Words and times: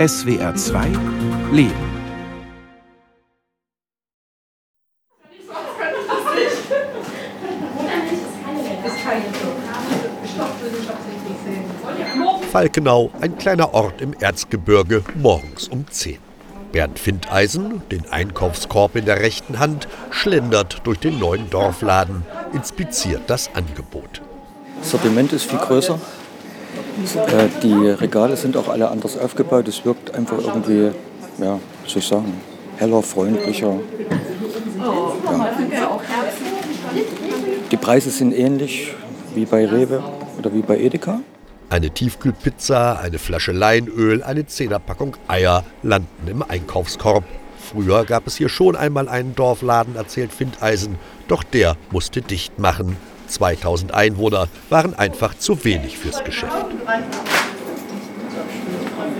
SWR 0.00 0.54
2 0.54 0.86
Leben. 1.52 1.74
Falkenau, 12.50 13.10
ein 13.20 13.36
kleiner 13.36 13.74
Ort 13.74 14.00
im 14.00 14.14
Erzgebirge, 14.18 15.04
morgens 15.16 15.68
um 15.68 15.86
10. 15.86 16.16
Bernd 16.72 16.98
Findeisen, 16.98 17.82
den 17.90 18.10
Einkaufskorb 18.10 18.96
in 18.96 19.04
der 19.04 19.20
rechten 19.20 19.58
Hand, 19.58 19.86
schlendert 20.10 20.80
durch 20.84 20.98
den 20.98 21.18
neuen 21.18 21.50
Dorfladen, 21.50 22.24
inspiziert 22.54 23.24
das 23.26 23.54
Angebot. 23.54 24.22
Das 24.78 24.92
Sortiment 24.92 25.34
ist 25.34 25.44
viel 25.44 25.58
größer. 25.58 26.00
Äh, 27.26 27.48
die 27.62 27.88
Regale 27.88 28.36
sind 28.36 28.56
auch 28.56 28.68
alle 28.68 28.90
anders 28.90 29.18
aufgebaut. 29.18 29.68
Es 29.68 29.84
wirkt 29.84 30.14
einfach 30.14 30.38
irgendwie, 30.38 30.90
ja, 31.38 31.58
was 31.82 31.92
soll 31.92 31.98
ich 31.98 32.08
sagen, 32.08 32.34
heller, 32.76 33.02
freundlicher. 33.02 33.76
Ja. 34.78 35.50
Die 37.70 37.76
Preise 37.76 38.10
sind 38.10 38.32
ähnlich 38.32 38.94
wie 39.34 39.44
bei 39.44 39.66
Rewe 39.66 40.02
oder 40.38 40.52
wie 40.52 40.62
bei 40.62 40.78
Edeka. 40.78 41.20
Eine 41.68 41.90
Tiefkühlpizza, 41.90 42.94
eine 42.94 43.18
Flasche 43.18 43.52
Leinöl, 43.52 44.24
eine 44.24 44.46
Zehnerpackung 44.46 45.16
Eier 45.28 45.64
landen 45.82 46.26
im 46.26 46.42
Einkaufskorb. 46.42 47.24
Früher 47.58 48.04
gab 48.04 48.26
es 48.26 48.36
hier 48.36 48.48
schon 48.48 48.74
einmal 48.74 49.08
einen 49.08 49.36
Dorfladen, 49.36 49.94
erzählt 49.94 50.32
Findeisen, 50.32 50.98
doch 51.28 51.44
der 51.44 51.76
musste 51.92 52.22
dicht 52.22 52.58
machen. 52.58 52.96
2000 53.30 53.94
Einwohner 53.94 54.48
waren 54.68 54.94
einfach 54.94 55.36
zu 55.36 55.64
wenig 55.64 55.98
fürs 55.98 56.24
Geschäft. 56.24 56.66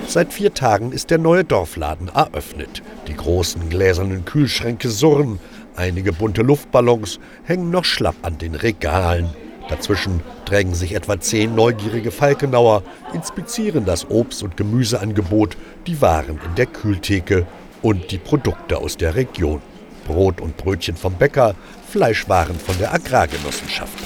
Seit 0.06 0.32
vier 0.32 0.52
Tagen 0.52 0.92
ist 0.92 1.10
der 1.10 1.18
neue 1.18 1.44
Dorfladen 1.44 2.08
eröffnet. 2.08 2.82
Die 3.06 3.14
großen 3.14 3.68
gläsernen 3.70 4.24
Kühlschränke 4.24 4.88
surren, 4.88 5.38
einige 5.76 6.12
bunte 6.12 6.42
Luftballons 6.42 7.20
hängen 7.44 7.70
noch 7.70 7.84
schlapp 7.84 8.16
an 8.22 8.36
den 8.38 8.56
Regalen. 8.56 9.30
Dazwischen 9.68 10.20
drängen 10.46 10.74
sich 10.74 10.96
etwa 10.96 11.20
zehn 11.20 11.54
neugierige 11.54 12.10
Falkenauer, 12.10 12.82
inspizieren 13.14 13.84
das 13.84 14.10
Obst- 14.10 14.42
und 14.42 14.56
Gemüseangebot, 14.56 15.56
die 15.86 16.00
Waren 16.02 16.40
in 16.44 16.54
der 16.56 16.66
Kühltheke 16.66 17.46
und 17.80 18.10
die 18.10 18.18
Produkte 18.18 18.78
aus 18.78 18.96
der 18.96 19.14
Region. 19.14 19.62
Brot 20.06 20.40
und 20.40 20.56
Brötchen 20.56 20.96
vom 20.96 21.14
Bäcker, 21.14 21.54
Fleischwaren 21.90 22.58
von 22.58 22.76
der 22.78 22.92
Agrargenossenschaft. 22.92 23.98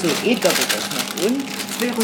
So, 0.00 0.08
Edgar 0.28 0.52
wird 0.52 0.74
das 0.74 0.90
noch. 0.90 1.26
Und? 1.26 1.42
Wäre 1.80 1.94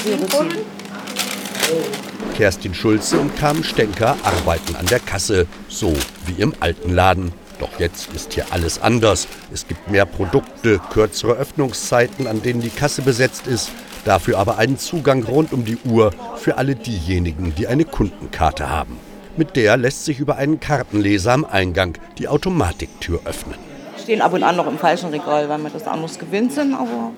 Kerstin 2.36 2.74
Schulze 2.74 3.18
und 3.18 3.36
Carmen 3.36 3.64
Stenker 3.64 4.16
arbeiten 4.22 4.76
an 4.76 4.86
der 4.86 5.00
Kasse, 5.00 5.46
so 5.68 5.92
wie 6.26 6.40
im 6.40 6.54
alten 6.60 6.94
Laden. 6.94 7.32
Doch 7.58 7.80
jetzt 7.80 8.12
ist 8.14 8.34
hier 8.34 8.46
alles 8.50 8.80
anders. 8.80 9.26
Es 9.52 9.66
gibt 9.66 9.90
mehr 9.90 10.06
Produkte, 10.06 10.80
kürzere 10.92 11.32
Öffnungszeiten, 11.32 12.26
an 12.26 12.42
denen 12.42 12.60
die 12.60 12.70
Kasse 12.70 13.02
besetzt 13.02 13.46
ist, 13.48 13.70
dafür 14.04 14.38
aber 14.38 14.58
einen 14.58 14.78
Zugang 14.78 15.24
rund 15.24 15.52
um 15.52 15.64
die 15.64 15.78
Uhr 15.84 16.12
für 16.36 16.56
alle 16.56 16.76
diejenigen, 16.76 17.54
die 17.56 17.66
eine 17.66 17.84
Kundenkarte 17.84 18.70
haben. 18.70 18.96
Mit 19.38 19.54
der 19.54 19.76
lässt 19.76 20.04
sich 20.04 20.18
über 20.18 20.34
einen 20.34 20.58
Kartenleser 20.58 21.32
am 21.32 21.44
Eingang 21.44 21.96
die 22.18 22.26
Automatiktür 22.26 23.20
öffnen. 23.24 23.54
Stehen 24.02 24.20
ab 24.20 24.32
und 24.32 24.42
an 24.42 24.56
noch 24.56 24.66
im 24.66 24.76
falschen 24.76 25.10
Regal, 25.10 25.48
weil 25.48 25.58
wir 25.58 25.70
das 25.70 25.86
anders 25.86 26.18
gewinnt 26.18 26.52
sind, 26.52 26.74
aber 26.74 27.12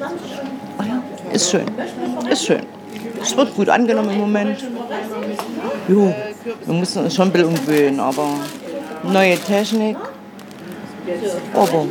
oh 0.00 0.82
ja, 0.82 1.02
ist 1.30 1.50
schön. 1.50 1.66
Ist 2.30 2.46
schön. 2.46 2.62
Es 3.20 3.36
wird 3.36 3.54
gut 3.54 3.68
angenommen 3.68 4.08
im 4.12 4.18
Moment. 4.20 4.64
Jo, 5.88 6.14
wir 6.64 6.74
müssen 6.74 7.04
uns 7.04 7.14
schon 7.14 7.28
ein 7.28 7.32
bisschen 7.32 7.48
umgewöhnen, 7.48 8.00
aber 8.00 8.28
neue 9.02 9.36
Technik. 9.36 9.98
Aber 11.52 11.86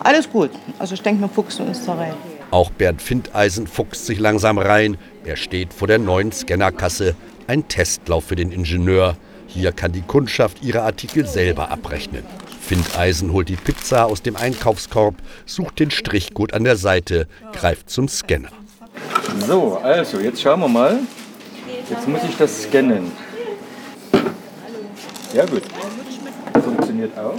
alles 0.00 0.30
gut. 0.30 0.50
Also 0.78 0.92
ich 0.92 1.00
denke, 1.00 1.22
wir 1.22 1.30
fuchsen 1.30 1.68
uns 1.68 1.86
da 1.86 1.94
rein. 1.94 2.12
Auch 2.50 2.68
Bernd 2.68 3.00
Findeisen 3.00 3.66
fuchst 3.66 4.04
sich 4.04 4.20
langsam 4.20 4.58
rein. 4.58 4.98
Er 5.24 5.36
steht 5.36 5.72
vor 5.72 5.88
der 5.88 5.98
neuen 5.98 6.32
Scannerkasse. 6.32 7.16
Ein 7.48 7.68
Testlauf 7.68 8.24
für 8.24 8.36
den 8.36 8.50
Ingenieur. 8.50 9.16
Hier 9.46 9.70
kann 9.72 9.92
die 9.92 10.02
Kundschaft 10.02 10.62
ihre 10.62 10.82
Artikel 10.82 11.26
selber 11.26 11.70
abrechnen. 11.70 12.24
Findeisen 12.60 13.32
holt 13.32 13.48
die 13.48 13.56
Pizza 13.56 14.06
aus 14.06 14.22
dem 14.22 14.34
Einkaufskorb, 14.34 15.14
sucht 15.44 15.78
den 15.78 15.92
Strichcode 15.92 16.52
an 16.52 16.64
der 16.64 16.76
Seite, 16.76 17.28
greift 17.52 17.88
zum 17.88 18.08
Scanner. 18.08 18.50
So, 19.46 19.76
also 19.76 20.18
jetzt 20.18 20.42
schauen 20.42 20.60
wir 20.60 20.68
mal. 20.68 20.98
Jetzt 21.88 22.08
muss 22.08 22.24
ich 22.28 22.36
das 22.36 22.64
scannen. 22.64 23.12
Ja 25.32 25.44
gut. 25.44 25.62
Funktioniert 26.64 27.16
auch. 27.16 27.34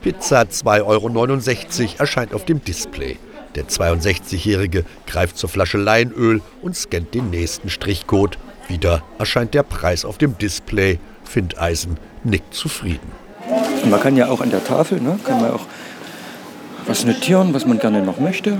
Pizza 0.00 0.42
2,69 0.42 1.82
Euro 1.82 1.94
erscheint 1.98 2.32
auf 2.32 2.46
dem 2.46 2.64
Display. 2.64 3.18
Der 3.54 3.64
62-Jährige 3.64 4.86
greift 5.06 5.36
zur 5.36 5.50
Flasche 5.50 5.76
Leinöl 5.76 6.40
und 6.62 6.74
scannt 6.74 7.12
den 7.12 7.28
nächsten 7.28 7.68
Strichcode. 7.68 8.38
Wieder 8.72 9.02
erscheint 9.18 9.52
der 9.52 9.64
Preis 9.64 10.06
auf 10.06 10.16
dem 10.16 10.38
Display. 10.38 10.98
Findeisen 11.24 11.98
nickt 12.24 12.54
zufrieden. 12.54 13.12
Man 13.84 14.00
kann 14.00 14.16
ja 14.16 14.28
auch 14.28 14.40
an 14.40 14.48
der 14.48 14.64
Tafel, 14.64 14.98
ne, 14.98 15.18
kann 15.24 15.42
man 15.42 15.50
auch 15.50 15.66
was 16.86 17.04
notieren, 17.04 17.52
was 17.52 17.66
man 17.66 17.78
gerne 17.78 18.00
noch 18.00 18.18
möchte. 18.18 18.58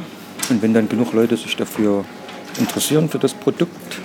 Und 0.51 0.61
wenn 0.61 0.75
dann 0.75 0.91
genug 0.91 1.15
Leute 1.15 1.39
sich 1.39 1.57
dafür 1.57 2.05
interessieren 2.59 3.09
für 3.09 3.19
das 3.19 3.33
Produkt, 3.33 4.01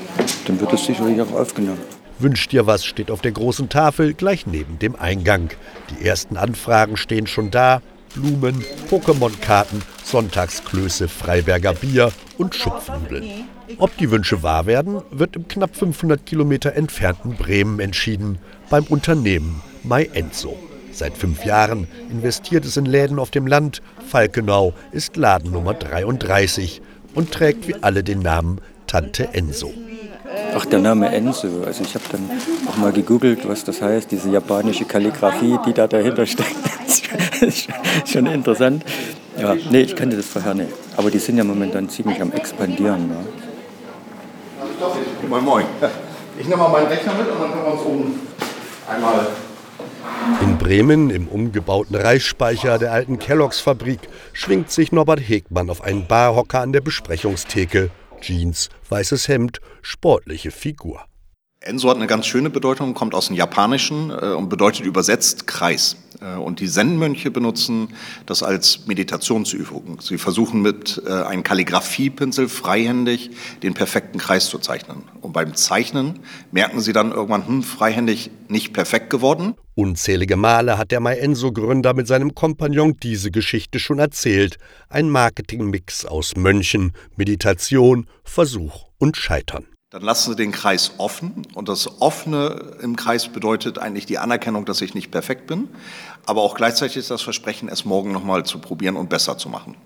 dann 0.45 0.62
wird 0.62 0.72
es 0.72 0.85
sicherlich 0.85 1.19
auch 1.22 1.34
aufgenommen. 1.34 1.81
Wünscht 2.19 2.53
dir 2.53 2.66
was 2.66 2.85
steht 2.85 3.12
auf 3.12 3.19
der 3.19 3.34
großen 3.34 3.68
Tafel 3.68 4.13
gleich 4.13 4.47
neben 4.47 4.79
dem 4.79 4.95
Eingang. 4.95 5.50
Die 5.89 6.06
ersten 6.06 6.38
Anfragen 6.38 6.95
stehen 6.95 7.28
schon 7.28 7.51
da. 7.51 7.81
Blumen, 8.16 8.63
Pokémon-Karten, 8.89 9.81
Sonntagsklöße, 10.07 11.09
Freiberger 11.09 11.73
Bier 11.73 12.12
und 12.38 12.56
Schupfnudeln. 12.56 13.45
Ob 13.78 13.95
die 13.97 14.09
Wünsche 14.09 14.41
wahr 14.41 14.66
werden, 14.66 15.01
wird 15.12 15.35
im 15.35 15.47
knapp 15.50 15.75
500 15.75 16.25
Kilometer 16.25 16.73
entfernten 16.73 17.35
Bremen 17.35 17.81
entschieden, 17.81 18.40
beim 18.69 18.85
Unternehmen 18.85 19.62
MyEnzo. 19.84 20.57
Seit 20.94 21.18
fünf 21.18 21.44
Jahren 21.44 21.88
investiert 22.09 22.63
es 22.63 22.78
in 22.78 22.85
Läden 22.85 23.19
auf 23.19 23.31
dem 23.31 23.47
Land. 23.47 23.81
Falkenau 24.07 24.73
ist 24.94 25.18
Laden 25.18 25.51
Nummer 25.51 25.73
33 25.73 26.81
und 27.13 27.31
trägt 27.31 27.68
wie 27.68 27.75
alle 27.75 28.03
den 28.03 28.19
Namen 28.19 28.62
Tante 28.88 29.34
Enso. 29.34 29.74
Ach, 30.56 30.66
der 30.66 30.79
Name 30.79 31.13
Enso. 31.13 31.63
Also 31.66 31.84
ich 31.84 31.94
habe 31.95 32.06
dann 32.13 32.29
auch 32.68 32.78
mal 32.78 32.94
gegoogelt, 32.94 33.47
was 33.47 33.66
das 33.66 33.81
heißt, 33.81 34.09
diese 34.09 34.29
japanische 34.29 34.85
Kalligrafie, 34.85 35.57
die 35.66 35.74
da 35.74 35.88
dahinter 35.88 36.25
steckt. 36.25 36.56
Das 37.39 37.50
ist 37.50 37.68
schon 38.12 38.25
interessant. 38.25 38.84
Ja, 39.38 39.56
nee, 39.70 39.81
ich 39.81 39.96
kannte 39.96 40.18
das 40.18 40.25
vorher 40.25 40.53
nicht. 40.53 40.72
Aber 40.96 41.12
die 41.12 41.20
sind 41.20 41.38
ja 41.38 41.44
momentan 41.44 41.90
ziemlich 41.90 42.22
am 42.22 42.31
expandieren. 42.31 43.08
Ne? 43.08 43.18
Moin, 45.30 45.44
moin. 45.44 45.66
Ich 46.40 46.48
nehme 46.48 46.62
mal 46.62 46.70
meinen 46.70 46.88
Rechner 46.88 47.14
mit 47.14 47.28
und 47.30 47.40
dann 47.40 47.52
können 47.52 47.66
wir 47.66 47.74
uns 47.74 47.81
oben 47.81 48.20
einmal 48.88 49.28
in 50.42 50.58
Bremen, 50.58 51.09
im 51.09 51.28
umgebauten 51.28 51.96
Reisspeicher 51.96 52.78
der 52.78 52.92
alten 52.92 53.18
Kelloggs 53.18 53.59
Fabrik, 53.59 54.02
schwingt 54.34 54.72
sich 54.72 54.92
Norbert 54.92 55.20
Hegmann 55.20 55.69
auf 55.69 55.81
einen 55.81 56.06
Barhocker 56.06 56.62
an 56.62 56.74
der 56.74 56.81
Besprechungstheke. 56.81 57.90
Jeans, 58.19 58.69
weißes 58.90 59.28
Hemd, 59.28 59.62
sportliche 59.81 60.52
Figur. 60.52 61.06
Enso 61.59 61.90
hat 61.90 61.97
eine 61.97 62.07
ganz 62.07 62.28
schöne 62.28 62.50
Bedeutung, 62.50 62.94
kommt 62.94 63.16
aus 63.16 63.28
dem 63.28 63.35
Japanischen 63.35 64.12
äh, 64.12 64.34
und 64.34 64.47
bedeutet 64.47 64.85
übersetzt 64.85 65.47
Kreis. 65.47 65.97
Äh, 66.22 66.35
und 66.35 66.59
die 66.59 66.68
Zen-Mönche 66.68 67.31
benutzen 67.31 67.90
das 68.25 68.44
als 68.44 68.85
Meditationsübung. 68.88 70.00
Sie 70.01 70.18
versuchen 70.18 70.62
mit 70.62 71.01
äh, 71.06 71.12
einem 71.12 71.44
Kalligraphiepinsel 71.44 72.47
freihändig 72.47 73.31
den 73.63 73.73
perfekten 73.73 74.19
Kreis 74.19 74.50
zu 74.50 74.59
zeichnen. 74.59 75.03
Und 75.22 75.34
beim 75.34 75.56
Zeichnen 75.56 76.19
merken 76.51 76.80
sie 76.80 76.94
dann 76.94 77.12
irgendwann, 77.12 77.48
hm, 77.48 77.63
freihändig 77.63 78.30
nicht 78.48 78.74
perfekt 78.74 79.10
geworden. 79.10 79.56
Unzählige 79.75 80.38
Male 80.38 80.77
hat 80.77 80.92
der 80.92 81.00
Maerenso-Gründer 81.00 81.94
mit 81.94 82.07
seinem 82.07 82.33
Kompagnon 82.33 82.98
diese 83.01 83.31
Geschichte 83.31 83.80
schon 83.80 84.00
erzählt. 84.00 84.57
Ein 84.89 85.10
Marketingmix 85.10 86.06
aus 86.06 86.36
Mönchen, 86.36 86.94
Meditation, 87.15 88.07
Versuch 88.24 88.88
und 88.98 89.18
Scheitern. 89.18 89.65
Dann 89.89 90.01
lassen 90.01 90.31
Sie 90.31 90.36
den 90.36 90.51
Kreis 90.51 90.92
offen. 90.98 91.48
Und 91.54 91.69
das 91.69 92.01
Offene 92.01 92.75
im 92.81 92.98
Kreis 92.98 93.30
bedeutet 93.30 93.80
eigentlich 93.80 94.06
die 94.06 94.18
Anerkennung, 94.18 94.66
dass 94.66 94.81
ich 94.81 94.94
nicht 94.94 95.12
perfekt 95.12 95.48
bin, 95.48 95.69
aber 96.25 96.42
auch 96.42 96.56
gleichzeitig 96.56 97.07
das 97.07 97.22
Versprechen, 97.22 97.69
es 97.69 97.86
morgen 97.86 98.12
nochmal 98.12 98.45
zu 98.45 98.60
probieren 98.60 98.98
und 98.98 99.10
besser 99.10 99.38
zu 99.38 99.48
machen. 99.48 99.78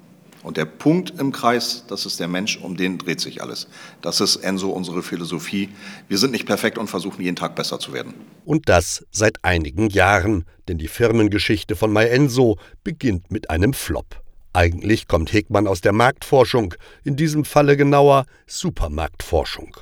Und 0.42 0.58
der 0.58 0.66
Punkt 0.66 1.20
im 1.20 1.32
Kreis, 1.32 1.86
das 1.88 2.08
ist 2.08 2.20
der 2.20 2.28
Mensch, 2.28 2.58
um 2.58 2.76
den 2.76 2.98
dreht 2.98 3.22
sich 3.22 3.44
alles. 3.44 3.68
Das 4.02 4.22
ist 4.22 4.38
Enso 4.38 4.72
unsere 4.72 5.04
Philosophie. 5.04 5.70
Wir 6.08 6.18
sind 6.18 6.32
nicht 6.32 6.48
perfekt 6.48 6.80
und 6.80 6.88
versuchen 6.90 7.22
jeden 7.22 7.36
Tag 7.36 7.56
besser 7.56 7.78
zu 7.78 7.94
werden. 7.94 8.16
Und 8.44 8.70
das 8.70 9.06
seit 9.12 9.38
einigen 9.44 9.92
Jahren, 9.92 10.46
denn 10.68 10.80
die 10.80 10.88
Firmengeschichte 10.88 11.76
von 11.76 11.94
MyEnso 11.94 12.58
beginnt 12.84 13.30
mit 13.30 13.52
einem 13.52 13.74
Flop. 13.74 14.20
Eigentlich 14.52 15.08
kommt 15.08 15.32
Hegmann 15.32 15.68
aus 15.68 15.82
der 15.82 15.94
Marktforschung, 15.94 16.74
in 17.04 17.18
diesem 17.18 17.46
Falle 17.46 17.78
genauer 17.78 18.26
Supermarktforschung. 18.48 19.78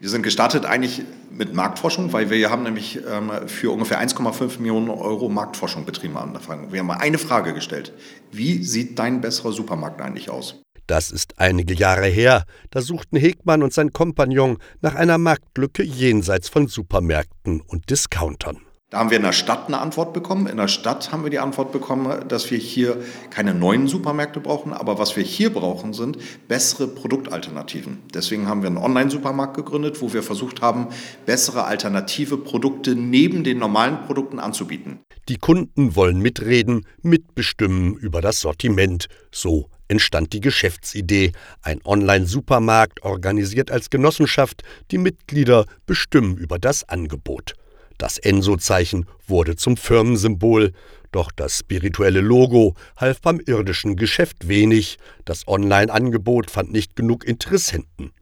Wir 0.00 0.08
sind 0.08 0.22
gestartet 0.22 0.64
eigentlich 0.64 1.02
Mit 1.30 1.52
Marktforschung, 1.52 2.14
weil 2.14 2.30
wir 2.30 2.50
haben 2.50 2.62
nämlich 2.62 3.00
ähm, 3.06 3.30
für 3.46 3.70
ungefähr 3.70 4.00
1,5 4.00 4.58
Millionen 4.58 4.88
Euro 4.88 5.28
Marktforschung 5.28 5.84
betrieben 5.84 6.16
am 6.16 6.34
Anfang. 6.34 6.72
Wir 6.72 6.80
haben 6.80 6.86
mal 6.86 6.96
eine 6.96 7.18
Frage 7.18 7.52
gestellt. 7.52 7.92
Wie 8.32 8.64
sieht 8.64 8.98
dein 8.98 9.20
besserer 9.20 9.52
Supermarkt 9.52 10.00
eigentlich 10.00 10.30
aus? 10.30 10.62
Das 10.86 11.10
ist 11.10 11.38
einige 11.38 11.74
Jahre 11.74 12.06
her. 12.06 12.44
Da 12.70 12.80
suchten 12.80 13.18
Hegmann 13.18 13.62
und 13.62 13.74
sein 13.74 13.92
Kompagnon 13.92 14.56
nach 14.80 14.94
einer 14.94 15.18
Marktlücke 15.18 15.82
jenseits 15.82 16.48
von 16.48 16.66
Supermärkten 16.66 17.60
und 17.60 17.90
Discountern. 17.90 18.58
Da 18.90 18.98
haben 18.98 19.10
wir 19.10 19.18
in 19.18 19.22
der 19.22 19.32
Stadt 19.32 19.68
eine 19.68 19.78
Antwort 19.78 20.12
bekommen. 20.12 20.48
In 20.48 20.56
der 20.56 20.66
Stadt 20.66 21.12
haben 21.12 21.22
wir 21.22 21.30
die 21.30 21.38
Antwort 21.38 21.70
bekommen, 21.70 22.26
dass 22.26 22.50
wir 22.50 22.58
hier 22.58 23.00
keine 23.30 23.54
neuen 23.54 23.86
Supermärkte 23.86 24.40
brauchen, 24.40 24.72
aber 24.72 24.98
was 24.98 25.14
wir 25.16 25.22
hier 25.22 25.52
brauchen, 25.52 25.92
sind 25.92 26.18
bessere 26.48 26.88
Produktalternativen. 26.88 28.00
Deswegen 28.12 28.48
haben 28.48 28.62
wir 28.62 28.66
einen 28.66 28.78
Online-Supermarkt 28.78 29.54
gegründet, 29.54 30.02
wo 30.02 30.12
wir 30.12 30.24
versucht 30.24 30.60
haben, 30.60 30.88
bessere 31.24 31.66
alternative 31.66 32.36
Produkte 32.36 32.96
neben 32.96 33.44
den 33.44 33.58
normalen 33.58 34.06
Produkten 34.06 34.40
anzubieten. 34.40 34.98
Die 35.28 35.36
Kunden 35.38 35.94
wollen 35.94 36.18
mitreden, 36.18 36.84
mitbestimmen 37.00 37.94
über 37.94 38.20
das 38.20 38.40
Sortiment. 38.40 39.06
So 39.30 39.68
entstand 39.86 40.32
die 40.32 40.40
Geschäftsidee. 40.40 41.30
Ein 41.62 41.80
Online-Supermarkt 41.84 43.04
organisiert 43.04 43.70
als 43.70 43.88
Genossenschaft. 43.88 44.64
Die 44.90 44.98
Mitglieder 44.98 45.66
bestimmen 45.86 46.36
über 46.38 46.58
das 46.58 46.88
Angebot. 46.88 47.54
Das 48.00 48.16
Enso-Zeichen 48.16 49.04
wurde 49.26 49.56
zum 49.56 49.76
Firmensymbol, 49.76 50.72
doch 51.12 51.30
das 51.30 51.58
spirituelle 51.58 52.22
Logo 52.22 52.74
half 52.96 53.20
beim 53.20 53.40
irdischen 53.44 53.94
Geschäft 53.94 54.48
wenig, 54.48 54.96
das 55.26 55.46
Online-Angebot 55.46 56.50
fand 56.50 56.72
nicht 56.72 56.96
genug 56.96 57.26
Interessenten. 57.26 58.12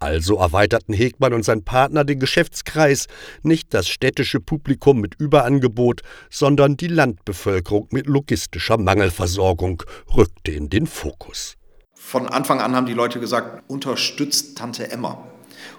Also 0.00 0.38
erweiterten 0.38 0.92
Hegmann 0.92 1.34
und 1.34 1.44
sein 1.44 1.62
Partner 1.62 2.02
den 2.02 2.18
Geschäftskreis, 2.18 3.06
nicht 3.44 3.72
das 3.74 3.86
städtische 3.86 4.40
Publikum 4.40 5.00
mit 5.00 5.14
Überangebot, 5.20 6.02
sondern 6.30 6.76
die 6.76 6.88
Landbevölkerung 6.88 7.86
mit 7.92 8.08
logistischer 8.08 8.76
Mangelversorgung 8.76 9.84
rückte 10.16 10.50
in 10.50 10.68
den 10.68 10.88
Fokus. 10.88 11.54
Von 11.94 12.26
Anfang 12.26 12.60
an 12.60 12.74
haben 12.74 12.86
die 12.86 12.92
Leute 12.92 13.20
gesagt, 13.20 13.70
unterstützt 13.70 14.58
Tante 14.58 14.90
Emma. 14.90 15.28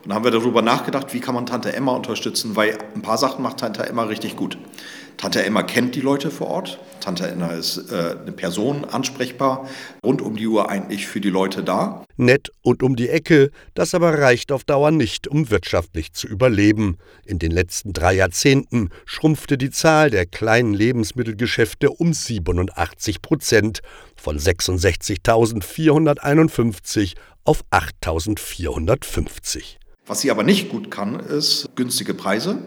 Und 0.04 0.10
dann 0.10 0.16
haben 0.16 0.24
wir 0.24 0.32
darüber 0.32 0.62
nachgedacht, 0.62 1.14
wie 1.14 1.20
kann 1.20 1.36
man 1.36 1.46
Tante 1.46 1.74
Emma 1.74 1.94
unterstützen, 1.94 2.56
weil 2.56 2.78
ein 2.96 3.02
paar 3.02 3.18
Sachen 3.18 3.44
macht 3.44 3.58
Tante 3.58 3.86
Emma 3.86 4.04
richtig 4.04 4.36
gut. 4.36 4.58
Tante 5.20 5.44
Emma 5.44 5.62
kennt 5.64 5.96
die 5.96 6.02
Leute 6.02 6.32
vor 6.32 6.48
Ort. 6.48 6.80
Tante 7.02 7.28
Emma 7.28 7.48
ist 7.48 7.92
äh, 7.92 8.16
eine 8.22 8.32
Person, 8.32 8.86
ansprechbar, 8.86 9.68
rund 10.02 10.22
um 10.22 10.38
die 10.38 10.48
Uhr 10.48 10.70
eigentlich 10.70 11.08
für 11.08 11.20
die 11.20 11.30
Leute 11.30 11.62
da. 11.62 12.06
Nett 12.16 12.54
und 12.62 12.84
um 12.84 12.96
die 12.96 13.10
Ecke, 13.10 13.52
das 13.74 13.94
aber 13.94 14.18
reicht 14.18 14.54
auf 14.54 14.64
Dauer 14.64 14.92
nicht, 14.92 15.28
um 15.28 15.50
wirtschaftlich 15.50 16.14
zu 16.14 16.26
überleben. 16.26 16.98
In 17.26 17.38
den 17.38 17.52
letzten 17.52 17.92
drei 17.92 18.14
Jahrzehnten 18.14 18.92
schrumpfte 19.06 19.58
die 19.58 19.72
Zahl 19.72 20.10
der 20.10 20.26
kleinen 20.26 20.74
Lebensmittelgeschäfte 20.74 21.90
um 21.90 22.14
87 22.14 23.22
Prozent 23.22 23.82
von 24.16 24.40
66.451 24.40 27.16
auf 27.44 27.66
8.450. 27.72 29.79
Was 30.10 30.22
sie 30.22 30.32
aber 30.32 30.42
nicht 30.42 30.70
gut 30.70 30.90
kann, 30.90 31.20
ist 31.20 31.70
günstige 31.76 32.16
Preise. 32.16 32.58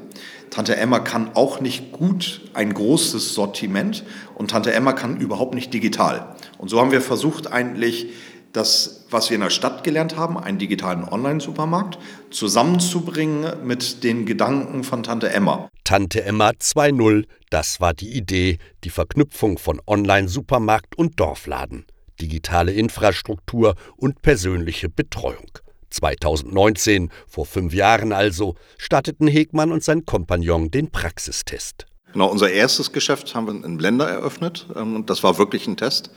Tante 0.50 0.77
Emma 0.77 1.00
kann 1.00 1.33
auch 1.35 1.61
nicht 1.61 1.91
gut 1.91 2.41
ein 2.55 2.73
großes 2.73 3.35
Sortiment 3.35 4.05
und 4.37 4.53
Tante 4.53 4.73
Emma 4.73 4.93
kann 4.93 5.17
überhaupt 5.17 5.53
nicht 5.53 5.75
digital. 5.75 6.37
Und 6.59 6.69
so 6.69 6.81
haben 6.81 6.93
wir 6.93 7.00
versucht 7.00 7.53
eigentlich 7.53 8.11
das, 8.53 9.06
was 9.11 9.29
wir 9.29 9.35
in 9.35 9.41
der 9.41 9.50
Stadt 9.50 9.83
gelernt 9.83 10.17
haben, 10.17 10.39
einen 10.39 10.59
digitalen 10.59 11.03
Online-Supermarkt, 11.03 11.99
zusammenzubringen 12.31 13.67
mit 13.67 14.05
den 14.05 14.25
Gedanken 14.25 14.85
von 14.85 15.03
Tante 15.03 15.29
Emma. 15.31 15.69
Tante 15.83 16.23
Emma 16.23 16.50
2.0, 16.50 17.25
das 17.50 17.81
war 17.81 17.93
die 17.93 18.17
Idee, 18.17 18.59
die 18.85 18.91
Verknüpfung 18.91 19.59
von 19.59 19.81
Online-Supermarkt 19.85 20.97
und 20.97 21.19
Dorfladen, 21.19 21.87
digitale 22.21 22.71
Infrastruktur 22.71 23.75
und 23.97 24.23
persönliche 24.23 24.88
Betreuung. 24.88 25.50
2019, 25.93 27.11
vor 27.29 27.47
fünf 27.47 27.75
Jahren 27.75 28.12
also, 28.12 28.55
starteten 28.79 29.29
Hegmann 29.29 29.73
und 29.73 29.85
sein 29.85 30.05
Kompagnon 30.05 30.71
den 30.71 30.91
Praxistest. 30.91 31.87
Genau, 32.12 32.29
unser 32.29 32.50
erstes 32.50 32.93
Geschäft 32.93 33.35
haben 33.35 33.47
wir 33.47 33.65
in 33.65 33.77
Blender 33.79 34.09
eröffnet. 34.09 34.67
Ähm, 34.77 34.97
und 34.97 35.11
das 35.11 35.23
war 35.23 35.39
wirklich 35.39 35.67
ein 35.67 35.77
Test. 35.77 36.11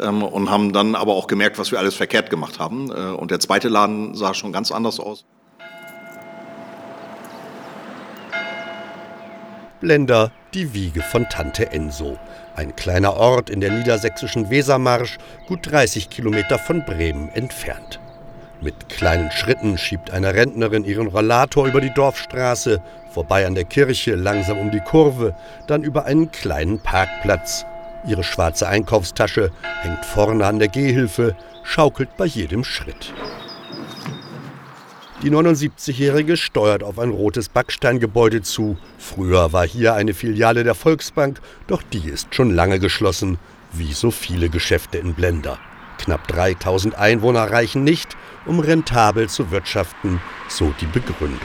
Ähm, 0.00 0.22
und 0.22 0.50
haben 0.50 0.72
dann 0.72 0.94
aber 0.94 1.14
auch 1.14 1.26
gemerkt, 1.26 1.58
was 1.58 1.70
wir 1.70 1.78
alles 1.78 1.94
verkehrt 1.94 2.30
gemacht 2.30 2.58
haben. 2.58 2.90
Äh, 2.90 3.16
und 3.16 3.30
der 3.30 3.40
zweite 3.40 3.68
Laden 3.68 4.14
sah 4.14 4.34
schon 4.34 4.52
ganz 4.52 4.70
anders 4.70 5.00
aus. 5.00 5.24
Blender, 9.80 10.32
die 10.54 10.74
Wiege 10.74 11.02
von 11.02 11.28
Tante 11.28 11.70
Enso. 11.70 12.18
Ein 12.56 12.74
kleiner 12.74 13.14
Ort 13.14 13.48
in 13.48 13.60
der 13.60 13.70
niedersächsischen 13.70 14.50
Wesermarsch, 14.50 15.18
gut 15.46 15.70
30 15.70 16.10
Kilometer 16.10 16.58
von 16.58 16.84
Bremen 16.84 17.28
entfernt. 17.28 18.00
Mit 18.60 18.88
kleinen 18.88 19.30
Schritten 19.30 19.78
schiebt 19.78 20.10
eine 20.10 20.34
Rentnerin 20.34 20.84
ihren 20.84 21.06
Rollator 21.06 21.68
über 21.68 21.80
die 21.80 21.94
Dorfstraße, 21.94 22.82
vorbei 23.12 23.46
an 23.46 23.54
der 23.54 23.64
Kirche, 23.64 24.16
langsam 24.16 24.58
um 24.58 24.72
die 24.72 24.80
Kurve, 24.80 25.36
dann 25.68 25.84
über 25.84 26.06
einen 26.06 26.32
kleinen 26.32 26.80
Parkplatz. 26.80 27.64
Ihre 28.06 28.24
schwarze 28.24 28.66
Einkaufstasche 28.66 29.52
hängt 29.82 30.04
vorne 30.04 30.44
an 30.44 30.58
der 30.58 30.68
Gehhilfe, 30.68 31.36
schaukelt 31.62 32.16
bei 32.16 32.24
jedem 32.24 32.64
Schritt. 32.64 33.14
Die 35.22 35.30
79-Jährige 35.30 36.36
steuert 36.36 36.82
auf 36.82 36.98
ein 36.98 37.10
rotes 37.10 37.48
Backsteingebäude 37.48 38.42
zu. 38.42 38.76
Früher 38.98 39.52
war 39.52 39.66
hier 39.66 39.94
eine 39.94 40.14
Filiale 40.14 40.64
der 40.64 40.74
Volksbank, 40.74 41.40
doch 41.66 41.82
die 41.82 42.08
ist 42.08 42.34
schon 42.34 42.54
lange 42.54 42.78
geschlossen, 42.80 43.38
wie 43.72 43.92
so 43.92 44.10
viele 44.10 44.48
Geschäfte 44.48 44.98
in 44.98 45.14
Blender. 45.14 45.58
Knapp 45.98 46.26
3000 46.28 46.96
Einwohner 46.96 47.50
reichen 47.50 47.84
nicht, 47.84 48.16
um 48.46 48.60
rentabel 48.60 49.28
zu 49.28 49.50
wirtschaften, 49.50 50.20
so 50.48 50.72
die 50.80 50.86
Begründung. 50.86 51.38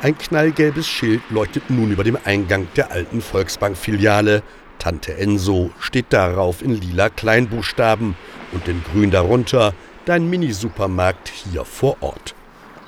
Ein 0.00 0.16
knallgelbes 0.16 0.86
Schild 0.86 1.22
leuchtet 1.28 1.70
nun 1.70 1.90
über 1.90 2.04
dem 2.04 2.16
Eingang 2.24 2.68
der 2.76 2.92
alten 2.92 3.20
Volksbank-Filiale. 3.20 4.44
Tante 4.78 5.16
Enso 5.16 5.70
steht 5.80 6.06
darauf 6.10 6.62
in 6.62 6.80
lila 6.80 7.08
Kleinbuchstaben 7.08 8.14
und 8.52 8.68
in 8.68 8.84
grün 8.84 9.10
darunter 9.10 9.74
dein 10.04 10.30
Mini-Supermarkt 10.30 11.28
hier 11.28 11.64
vor 11.64 11.96
Ort. 12.00 12.36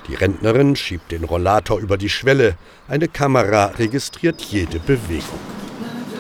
Die 0.07 0.15
Rentnerin 0.15 0.77
schiebt 0.77 1.11
den 1.11 1.25
Rollator 1.25 1.81
über 1.81 1.97
die 1.97 2.09
Schwelle. 2.09 2.55
Eine 2.89 3.09
Kamera 3.09 3.67
registriert 3.67 4.41
jede 4.43 4.79
Bewegung. 4.79 5.41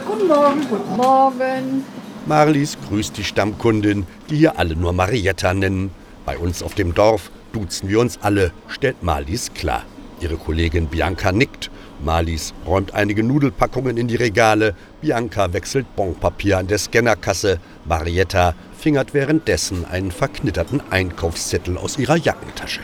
Guten 0.06 0.26
Morgen. 0.26 0.68
Guten 0.68 0.96
Morgen. 0.96 1.84
Marlies 2.30 2.78
grüßt 2.86 3.18
die 3.18 3.24
Stammkundin, 3.24 4.06
die 4.30 4.36
hier 4.36 4.56
alle 4.56 4.76
nur 4.76 4.92
Marietta 4.92 5.52
nennen. 5.52 5.90
Bei 6.24 6.38
uns 6.38 6.62
auf 6.62 6.76
dem 6.76 6.94
Dorf 6.94 7.28
duzen 7.52 7.88
wir 7.88 7.98
uns 7.98 8.20
alle, 8.22 8.52
stellt 8.68 9.02
Marlies 9.02 9.52
klar. 9.52 9.82
Ihre 10.20 10.36
Kollegin 10.36 10.86
Bianca 10.86 11.32
nickt. 11.32 11.72
Marlies 12.04 12.54
räumt 12.64 12.94
einige 12.94 13.24
Nudelpackungen 13.24 13.96
in 13.96 14.06
die 14.06 14.14
Regale. 14.14 14.76
Bianca 15.00 15.52
wechselt 15.52 15.96
Bonpapier 15.96 16.58
an 16.58 16.68
der 16.68 16.78
Scannerkasse. 16.78 17.58
Marietta 17.84 18.54
fingert 18.78 19.12
währenddessen 19.12 19.84
einen 19.84 20.12
verknitterten 20.12 20.80
Einkaufszettel 20.88 21.76
aus 21.76 21.98
ihrer 21.98 22.16
Jackentasche. 22.16 22.82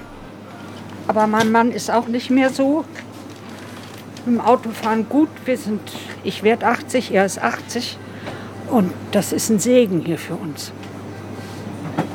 Aber 1.06 1.28
mein 1.28 1.52
Mann 1.52 1.70
ist 1.70 1.88
auch 1.88 2.08
nicht 2.08 2.30
mehr 2.30 2.50
so. 2.50 2.84
Im 4.26 4.40
Autofahren 4.40 5.08
gut. 5.08 5.28
Wir 5.44 5.56
sind, 5.56 5.82
ich 6.24 6.42
werde 6.42 6.66
80, 6.66 7.14
er 7.14 7.24
ist 7.24 7.40
80. 7.40 7.96
Und 8.70 8.92
das 9.12 9.32
ist 9.32 9.50
ein 9.50 9.58
Segen 9.58 10.02
hier 10.04 10.18
für 10.18 10.34
uns. 10.34 10.72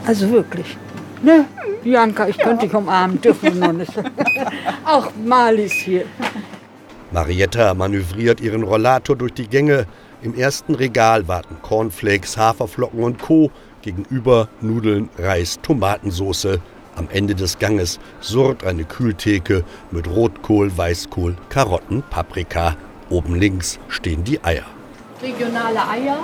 Also 0.05 0.29
wirklich. 0.31 0.77
Ne, 1.21 1.45
Bianca, 1.83 2.27
ich 2.27 2.37
könnte 2.37 2.65
dich 2.65 2.75
umarmen, 2.75 3.21
dürfen 3.21 3.53
wir 3.53 3.67
noch 3.67 3.73
nicht. 3.73 3.93
Auch 4.85 5.11
Malis 5.23 5.73
hier. 5.73 6.05
Marietta 7.11 7.73
manövriert 7.73 8.41
ihren 8.41 8.63
Rollator 8.63 9.15
durch 9.15 9.33
die 9.33 9.47
Gänge. 9.47 9.85
Im 10.21 10.35
ersten 10.35 10.75
Regal 10.75 11.27
warten 11.27 11.57
Cornflakes, 11.61 12.37
Haferflocken 12.37 13.03
und 13.03 13.19
Co. 13.19 13.51
Gegenüber 13.81 14.47
Nudeln, 14.61 15.09
Reis, 15.17 15.59
Tomatensauce. 15.61 16.59
Am 16.95 17.07
Ende 17.11 17.35
des 17.35 17.57
Ganges 17.57 17.99
surrt 18.19 18.63
eine 18.63 18.83
Kühltheke 18.83 19.63
mit 19.91 20.07
Rotkohl, 20.07 20.75
Weißkohl, 20.75 21.35
Karotten, 21.49 22.03
Paprika. 22.09 22.75
Oben 23.09 23.35
links 23.35 23.79
stehen 23.87 24.23
die 24.23 24.43
Eier. 24.43 24.65
Regionale 25.21 25.87
Eier, 25.87 26.19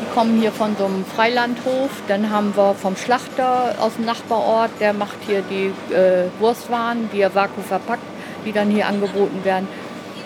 die 0.00 0.14
kommen 0.14 0.40
hier 0.40 0.52
von 0.52 0.76
so 0.76 0.84
einem 0.84 1.04
Freilandhof. 1.04 1.90
Dann 2.08 2.30
haben 2.30 2.56
wir 2.56 2.74
vom 2.74 2.96
Schlachter 2.96 3.74
aus 3.80 3.96
dem 3.96 4.04
Nachbarort, 4.04 4.70
der 4.80 4.92
macht 4.92 5.16
hier 5.26 5.42
die 5.42 5.72
äh, 5.92 6.28
Wurstwaren, 6.38 7.08
die 7.12 7.20
er 7.20 7.34
vakuum 7.34 7.64
verpackt, 7.64 8.02
die 8.44 8.52
dann 8.52 8.70
hier 8.70 8.86
angeboten 8.86 9.44
werden. 9.44 9.68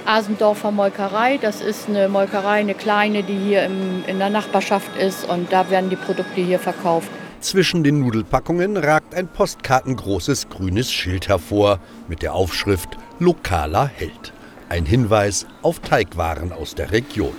Asendorfer 0.04 0.72
Molkerei, 0.72 1.38
das 1.38 1.60
ist 1.60 1.88
eine 1.88 2.08
Molkerei, 2.08 2.60
eine 2.60 2.74
kleine, 2.74 3.22
die 3.22 3.36
hier 3.36 3.64
im, 3.64 4.04
in 4.06 4.18
der 4.18 4.30
Nachbarschaft 4.30 4.96
ist 4.96 5.28
und 5.28 5.52
da 5.52 5.70
werden 5.70 5.90
die 5.90 5.96
Produkte 5.96 6.40
hier 6.40 6.58
verkauft. 6.58 7.08
Zwischen 7.40 7.82
den 7.82 8.00
Nudelpackungen 8.00 8.76
ragt 8.76 9.14
ein 9.14 9.28
postkartengroßes 9.28 10.48
grünes 10.48 10.92
Schild 10.92 11.28
hervor 11.28 11.78
mit 12.08 12.22
der 12.22 12.34
Aufschrift 12.34 12.90
Lokaler 13.18 13.86
Held. 13.86 14.32
Ein 14.68 14.86
Hinweis 14.86 15.46
auf 15.62 15.80
Teigwaren 15.80 16.52
aus 16.52 16.74
der 16.74 16.92
Region. 16.92 17.34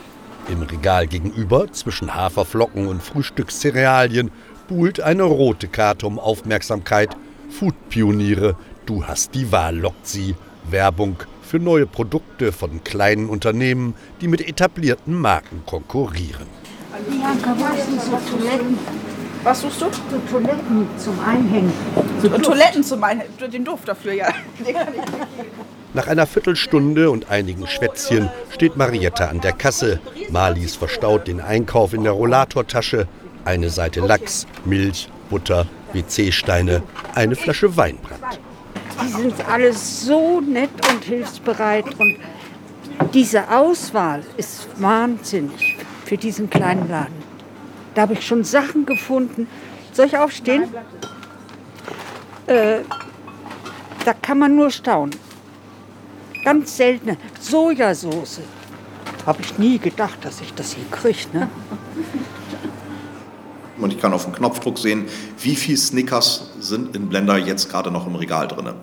Im 0.50 0.62
Regal 0.62 1.08
gegenüber, 1.08 1.72
zwischen 1.72 2.14
Haferflocken 2.14 2.88
und 2.88 3.02
Frühstückscerealien, 3.02 4.30
buhlt 4.68 5.00
eine 5.00 5.24
rote 5.24 5.68
Karte 5.68 6.06
um 6.06 6.20
Aufmerksamkeit. 6.20 7.16
Foodpioniere, 7.50 8.56
du 8.86 9.06
hast 9.06 9.36
die 9.36 9.52
Wahl, 9.52 9.78
lockt 9.78 10.06
sie. 10.06 10.36
Werbung 10.70 11.18
für 11.42 11.60
neue 11.60 11.86
Produkte 11.86 12.52
von 12.52 12.84
kleinen 12.84 13.30
Unternehmen, 13.30 13.96
die 14.22 14.28
mit 14.28 14.48
etablierten 14.48 15.20
Marken 15.20 15.64
konkurrieren. 15.66 16.48
Bianca, 17.10 17.56
was 17.60 17.86
sind 17.86 18.02
so 18.02 18.38
Toiletten? 18.38 18.78
Was 19.44 19.62
suchst 19.62 19.82
du? 19.82 19.86
So 19.86 20.20
Toiletten 20.30 20.88
zum 20.98 21.20
Einhängen. 21.20 21.74
So 22.22 22.30
Toiletten 22.30 22.84
zum 22.84 23.04
einen, 23.04 23.22
den 23.52 23.66
Duft 23.66 23.88
dafür, 23.88 24.14
ja. 24.14 24.28
Nach 25.96 26.08
einer 26.08 26.26
Viertelstunde 26.26 27.12
und 27.12 27.30
einigen 27.30 27.68
Schwätzchen 27.68 28.30
steht 28.50 28.78
Marietta 28.78 29.26
an 29.26 29.42
der 29.42 29.54
Kasse. 29.54 30.00
Marlies 30.32 30.76
verstaut 30.76 31.28
den 31.28 31.40
Einkauf 31.40 31.94
in 31.94 32.04
der 32.04 32.14
Rollatortasche. 32.14 33.08
Eine 33.46 33.70
Seite 33.70 34.00
Lachs, 34.00 34.48
Milch, 34.66 35.10
Butter, 35.30 35.68
WC-Steine, 35.94 36.82
eine 37.14 37.36
Flasche 37.36 37.78
Weinbrand. 37.78 38.40
Die 39.04 39.12
sind 39.12 39.48
alle 39.48 39.72
so 39.74 40.42
nett 40.42 40.72
und 40.92 41.04
hilfsbereit. 41.04 41.86
Und 42.00 42.18
diese 43.14 43.52
Auswahl 43.52 44.24
ist 44.38 44.68
wahnsinnig 44.82 45.78
für 46.06 46.18
diesen 46.18 46.50
kleinen 46.50 46.90
Laden. 46.90 47.22
Da 47.94 48.04
habe 48.04 48.14
ich 48.14 48.26
schon 48.26 48.44
Sachen 48.44 48.88
gefunden. 48.88 49.48
Soll 49.92 50.08
ich 50.08 50.18
aufstehen? 50.18 50.64
Äh, 52.48 52.80
da 54.06 54.14
kann 54.14 54.40
man 54.40 54.56
nur 54.56 54.72
staunen. 54.72 55.23
Ganz 56.44 56.78
seltene 56.78 57.18
Sojasauce. 57.40 58.42
Habe 59.26 59.42
ich 59.42 59.58
nie 59.58 59.80
gedacht, 59.80 60.20
dass 60.24 60.42
ich 60.42 60.54
das 60.54 60.74
hier 60.74 60.86
kriege. 60.92 61.20
Ne? 61.34 61.50
Und 63.78 63.92
ich 63.92 64.00
kann 64.00 64.14
auf 64.14 64.26
dem 64.26 64.34
Knopfdruck 64.34 64.78
sehen, 64.78 65.06
wie 65.40 65.56
viel 65.56 65.78
Snickers 65.78 66.52
sind 66.60 66.96
in 66.96 67.10
Blender 67.10 67.38
jetzt 67.38 67.70
gerade 67.70 67.92
noch 67.92 68.08
im 68.08 68.16
Regal 68.16 68.48
drin. 68.48 68.74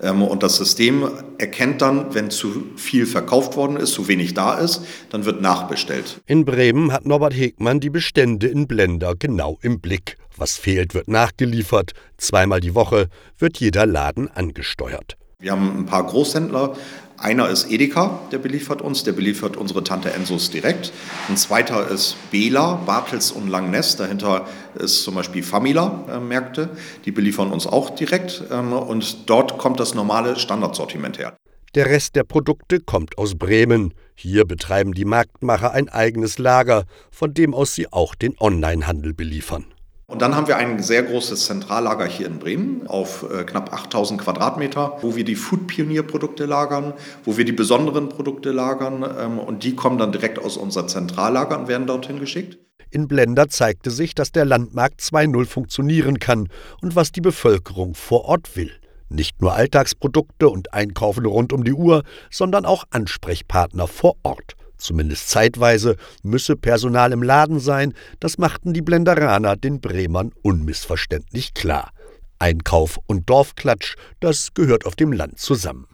Ähm, 0.00 0.22
und 0.22 0.42
das 0.42 0.56
System 0.56 1.08
erkennt 1.36 1.82
dann, 1.82 2.14
wenn 2.14 2.30
zu 2.30 2.66
viel 2.76 3.06
verkauft 3.06 3.56
worden 3.56 3.76
ist, 3.76 3.92
zu 3.92 4.08
wenig 4.08 4.34
da 4.34 4.54
ist, 4.54 4.82
dann 5.10 5.24
wird 5.24 5.42
nachbestellt. 5.42 6.22
In 6.26 6.44
Bremen 6.44 6.92
hat 6.92 7.06
Norbert 7.06 7.34
Hegmann 7.34 7.80
die 7.80 7.90
Bestände 7.90 8.46
in 8.46 8.66
Blender 8.66 9.14
genau 9.18 9.58
im 9.62 9.80
Blick. 9.80 10.16
Was 10.36 10.56
fehlt, 10.56 10.94
wird 10.94 11.08
nachgeliefert. 11.08 11.92
Zweimal 12.16 12.60
die 12.60 12.74
Woche 12.74 13.08
wird 13.38 13.58
jeder 13.58 13.84
Laden 13.84 14.30
angesteuert. 14.30 15.16
Wir 15.38 15.52
haben 15.52 15.80
ein 15.80 15.86
paar 15.86 16.06
Großhändler, 16.06 16.74
einer 17.18 17.48
ist 17.48 17.70
Edeka, 17.70 18.20
der 18.30 18.38
beliefert 18.38 18.82
uns, 18.82 19.04
der 19.04 19.12
beliefert 19.12 19.56
unsere 19.56 19.82
Tante 19.82 20.12
Ensos 20.12 20.50
direkt. 20.50 20.92
Ein 21.28 21.36
zweiter 21.36 21.88
ist 21.88 22.16
Bela, 22.30 22.74
Bartels 22.86 23.32
und 23.32 23.48
Langness. 23.48 23.96
Dahinter 23.96 24.46
ist 24.74 25.02
zum 25.02 25.14
Beispiel 25.14 25.42
Famila-Märkte, 25.42 26.62
äh, 26.62 26.76
die 27.04 27.12
beliefern 27.12 27.50
uns 27.50 27.66
auch 27.66 27.90
direkt. 27.90 28.44
Ähm, 28.50 28.72
und 28.72 29.30
dort 29.30 29.56
kommt 29.58 29.80
das 29.80 29.94
normale 29.94 30.36
Standardsortiment 30.36 31.18
her. 31.18 31.36
Der 31.74 31.86
Rest 31.86 32.16
der 32.16 32.24
Produkte 32.24 32.80
kommt 32.80 33.18
aus 33.18 33.34
Bremen. 33.34 33.94
Hier 34.14 34.44
betreiben 34.44 34.92
die 34.92 35.04
Marktmacher 35.04 35.72
ein 35.72 35.88
eigenes 35.88 36.38
Lager, 36.38 36.84
von 37.10 37.34
dem 37.34 37.54
aus 37.54 37.74
sie 37.74 37.92
auch 37.92 38.14
den 38.14 38.34
Onlinehandel 38.38 39.12
beliefern. 39.12 39.66
Und 40.08 40.22
dann 40.22 40.36
haben 40.36 40.46
wir 40.46 40.56
ein 40.56 40.80
sehr 40.80 41.02
großes 41.02 41.46
Zentrallager 41.46 42.06
hier 42.06 42.28
in 42.28 42.38
Bremen 42.38 42.86
auf 42.86 43.26
äh, 43.28 43.42
knapp 43.42 43.72
8000 43.72 44.20
Quadratmeter, 44.20 44.98
wo 45.00 45.16
wir 45.16 45.24
die 45.24 45.34
Food 45.34 45.66
Pionier 45.66 46.04
Produkte 46.04 46.44
lagern, 46.44 46.94
wo 47.24 47.36
wir 47.36 47.44
die 47.44 47.50
besonderen 47.50 48.08
Produkte 48.08 48.52
lagern 48.52 49.04
ähm, 49.18 49.40
und 49.40 49.64
die 49.64 49.74
kommen 49.74 49.98
dann 49.98 50.12
direkt 50.12 50.38
aus 50.38 50.56
unser 50.56 50.86
Zentrallager 50.86 51.58
und 51.58 51.66
werden 51.66 51.88
dorthin 51.88 52.20
geschickt. 52.20 52.56
In 52.90 53.08
Blender 53.08 53.48
zeigte 53.48 53.90
sich, 53.90 54.14
dass 54.14 54.30
der 54.30 54.44
Landmarkt 54.44 55.00
2.0 55.00 55.44
funktionieren 55.44 56.20
kann 56.20 56.48
und 56.80 56.94
was 56.94 57.10
die 57.10 57.20
Bevölkerung 57.20 57.96
vor 57.96 58.26
Ort 58.26 58.54
will. 58.54 58.70
Nicht 59.08 59.42
nur 59.42 59.54
Alltagsprodukte 59.54 60.48
und 60.48 60.72
Einkaufen 60.72 61.26
rund 61.26 61.52
um 61.52 61.64
die 61.64 61.72
Uhr, 61.72 62.04
sondern 62.30 62.64
auch 62.64 62.84
Ansprechpartner 62.90 63.88
vor 63.88 64.14
Ort. 64.22 64.54
Zumindest 64.78 65.30
zeitweise 65.30 65.96
müsse 66.22 66.56
Personal 66.56 67.12
im 67.12 67.22
Laden 67.22 67.60
sein, 67.60 67.94
das 68.20 68.38
machten 68.38 68.72
die 68.72 68.82
Blenderaner 68.82 69.56
den 69.56 69.80
Bremern 69.80 70.32
unmissverständlich 70.42 71.54
klar. 71.54 71.90
Einkauf 72.38 72.98
und 73.06 73.28
Dorfklatsch, 73.30 73.96
das 74.20 74.52
gehört 74.54 74.84
auf 74.84 74.94
dem 74.94 75.12
Land 75.12 75.38
zusammen. 75.38 75.86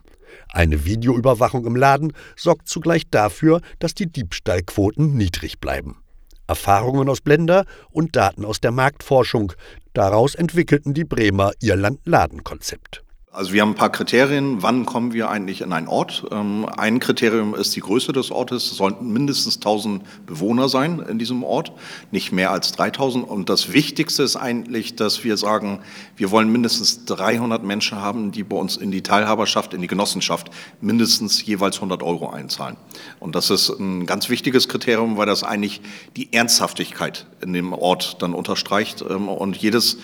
Eine 0.48 0.84
Videoüberwachung 0.84 1.64
im 1.66 1.76
Laden 1.76 2.12
sorgt 2.36 2.68
zugleich 2.68 3.08
dafür, 3.10 3.60
dass 3.78 3.94
die 3.94 4.10
Diebstahlquoten 4.10 5.14
niedrig 5.16 5.60
bleiben. 5.60 6.02
Erfahrungen 6.46 7.08
aus 7.08 7.20
Blender 7.20 7.64
und 7.90 8.16
Daten 8.16 8.44
aus 8.44 8.60
der 8.60 8.72
Marktforschung, 8.72 9.52
daraus 9.94 10.34
entwickelten 10.34 10.92
die 10.92 11.04
Bremer 11.04 11.52
ihr 11.60 11.76
Land-Laden-Konzept. 11.76 13.02
Also 13.34 13.54
wir 13.54 13.62
haben 13.62 13.70
ein 13.70 13.76
paar 13.76 13.90
Kriterien, 13.90 14.62
wann 14.62 14.84
kommen 14.84 15.14
wir 15.14 15.30
eigentlich 15.30 15.62
in 15.62 15.72
einen 15.72 15.88
Ort. 15.88 16.24
Ähm, 16.30 16.66
ein 16.76 17.00
Kriterium 17.00 17.54
ist 17.54 17.74
die 17.74 17.80
Größe 17.80 18.12
des 18.12 18.30
Ortes. 18.30 18.70
Es 18.70 18.76
sollten 18.76 19.10
mindestens 19.10 19.56
1000 19.56 20.26
Bewohner 20.26 20.68
sein 20.68 21.02
in 21.08 21.18
diesem 21.18 21.42
Ort, 21.42 21.72
nicht 22.10 22.30
mehr 22.30 22.50
als 22.50 22.72
3000. 22.72 23.26
Und 23.26 23.48
das 23.48 23.72
Wichtigste 23.72 24.22
ist 24.22 24.36
eigentlich, 24.36 24.96
dass 24.96 25.24
wir 25.24 25.38
sagen, 25.38 25.80
wir 26.14 26.30
wollen 26.30 26.52
mindestens 26.52 27.06
300 27.06 27.64
Menschen 27.64 28.02
haben, 28.02 28.32
die 28.32 28.44
bei 28.44 28.56
uns 28.56 28.76
in 28.76 28.90
die 28.90 29.02
Teilhaberschaft, 29.02 29.72
in 29.72 29.80
die 29.80 29.86
Genossenschaft 29.86 30.50
mindestens 30.82 31.42
jeweils 31.42 31.76
100 31.76 32.02
Euro 32.02 32.28
einzahlen. 32.28 32.76
Und 33.18 33.34
das 33.34 33.48
ist 33.48 33.70
ein 33.70 34.04
ganz 34.04 34.28
wichtiges 34.28 34.68
Kriterium, 34.68 35.16
weil 35.16 35.24
das 35.24 35.42
eigentlich 35.42 35.80
die 36.16 36.30
Ernsthaftigkeit 36.34 37.24
in 37.40 37.54
dem 37.54 37.72
Ort 37.72 38.20
dann 38.20 38.34
unterstreicht. 38.34 39.02
Ähm, 39.08 39.30
und 39.30 39.56
jedes 39.56 39.96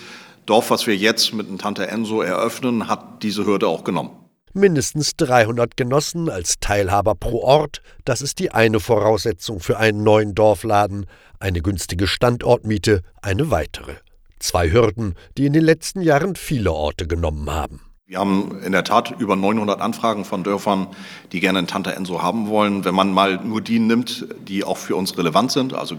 Dorf, 0.49 0.71
was 0.71 0.87
wir 0.87 0.95
jetzt 0.95 1.33
mit 1.33 1.47
dem 1.47 1.59
Tante 1.59 1.87
Enso 1.87 2.21
eröffnen, 2.21 2.87
hat 2.87 3.21
diese 3.21 3.45
Hürde 3.45 3.67
auch 3.67 3.83
genommen. 3.83 4.09
Mindestens 4.53 5.15
300 5.15 5.77
Genossen 5.77 6.27
als 6.27 6.55
Teilhaber 6.59 7.13
pro 7.13 7.41
Ort, 7.43 7.83
das 8.03 8.23
ist 8.23 8.39
die 8.39 8.49
eine 8.49 8.79
Voraussetzung 8.79 9.59
für 9.59 9.77
einen 9.77 10.01
neuen 10.01 10.33
Dorfladen, 10.33 11.05
eine 11.39 11.61
günstige 11.61 12.07
Standortmiete 12.07 13.03
eine 13.21 13.51
weitere. 13.51 13.97
Zwei 14.39 14.71
Hürden, 14.71 15.13
die 15.37 15.45
in 15.45 15.53
den 15.53 15.63
letzten 15.63 16.01
Jahren 16.01 16.35
viele 16.35 16.71
Orte 16.71 17.05
genommen 17.05 17.51
haben. 17.51 17.81
Wir 18.09 18.17
haben 18.17 18.59
in 18.65 18.71
der 18.71 18.83
Tat 18.83 19.13
über 19.19 19.35
900 19.35 19.81
Anfragen 19.81 20.25
von 20.25 20.43
Dörfern, 20.43 20.87
die 21.31 21.39
gerne 21.39 21.59
einen 21.59 21.67
Tante 21.67 21.93
Enso 21.93 22.23
haben 22.23 22.47
wollen. 22.47 22.83
Wenn 22.83 22.95
man 22.95 23.13
mal 23.13 23.37
nur 23.37 23.61
die 23.61 23.77
nimmt, 23.77 24.25
die 24.47 24.63
auch 24.63 24.77
für 24.77 24.95
uns 24.95 25.15
relevant 25.15 25.51
sind, 25.51 25.75
also 25.75 25.95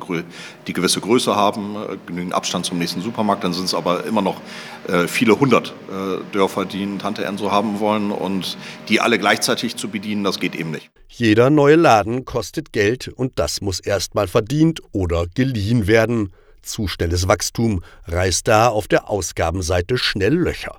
die 0.67 0.73
gewisse 0.73 1.01
Größe 1.01 1.37
haben, 1.37 1.77
äh, 1.77 1.97
genügend 2.07 2.35
Abstand 2.35 2.67
zum 2.67 2.79
nächsten 2.79 3.01
Supermarkt, 3.01 3.45
dann 3.45 3.53
sind 3.53 3.67
es 3.67 3.75
aber 3.75 4.03
immer 4.07 4.23
noch 4.23 4.41
äh, 4.89 5.07
viele 5.07 5.39
hundert 5.39 5.73
äh, 5.89 6.17
Dörfer, 6.33 6.65
die 6.65 6.83
einen 6.83 6.99
Tante 6.99 7.25
Enso 7.25 7.53
haben 7.53 7.79
wollen 7.79 8.11
und 8.11 8.59
die 8.89 9.01
alle 9.01 9.17
gleichzeitig 9.21 9.77
zu 9.77 9.89
bedienen, 9.89 10.25
das 10.25 10.41
geht 10.41 10.57
eben 10.57 10.73
nicht. 10.73 10.91
Jeder 11.07 11.49
neue 11.49 11.77
Laden 11.77 12.25
kostet 12.25 12.73
Geld 12.73 13.07
und 13.07 13.39
das 13.39 13.61
muss 13.61 13.79
erstmal 13.79 14.27
verdient 14.27 14.81
oder 14.91 15.27
geliehen 15.33 15.87
werden. 15.87 16.33
Zu 16.61 16.89
schnelles 16.89 17.29
Wachstum 17.29 17.85
reißt 18.07 18.49
da 18.49 18.67
auf 18.67 18.89
der 18.89 19.09
Ausgabenseite 19.09 19.97
schnell 19.97 20.35
Löcher. 20.35 20.77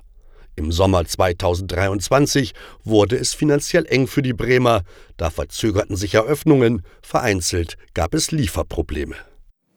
Im 0.54 0.70
Sommer 0.70 1.06
2023 1.06 2.52
wurde 2.84 3.16
es 3.16 3.32
finanziell 3.32 3.86
eng 3.86 4.06
für 4.06 4.20
die 4.20 4.34
Bremer, 4.34 4.82
da 5.16 5.30
verzögerten 5.30 5.96
sich 5.96 6.14
Eröffnungen, 6.14 6.82
vereinzelt 7.00 7.78
gab 7.94 8.12
es 8.12 8.32
Lieferprobleme. 8.32 9.14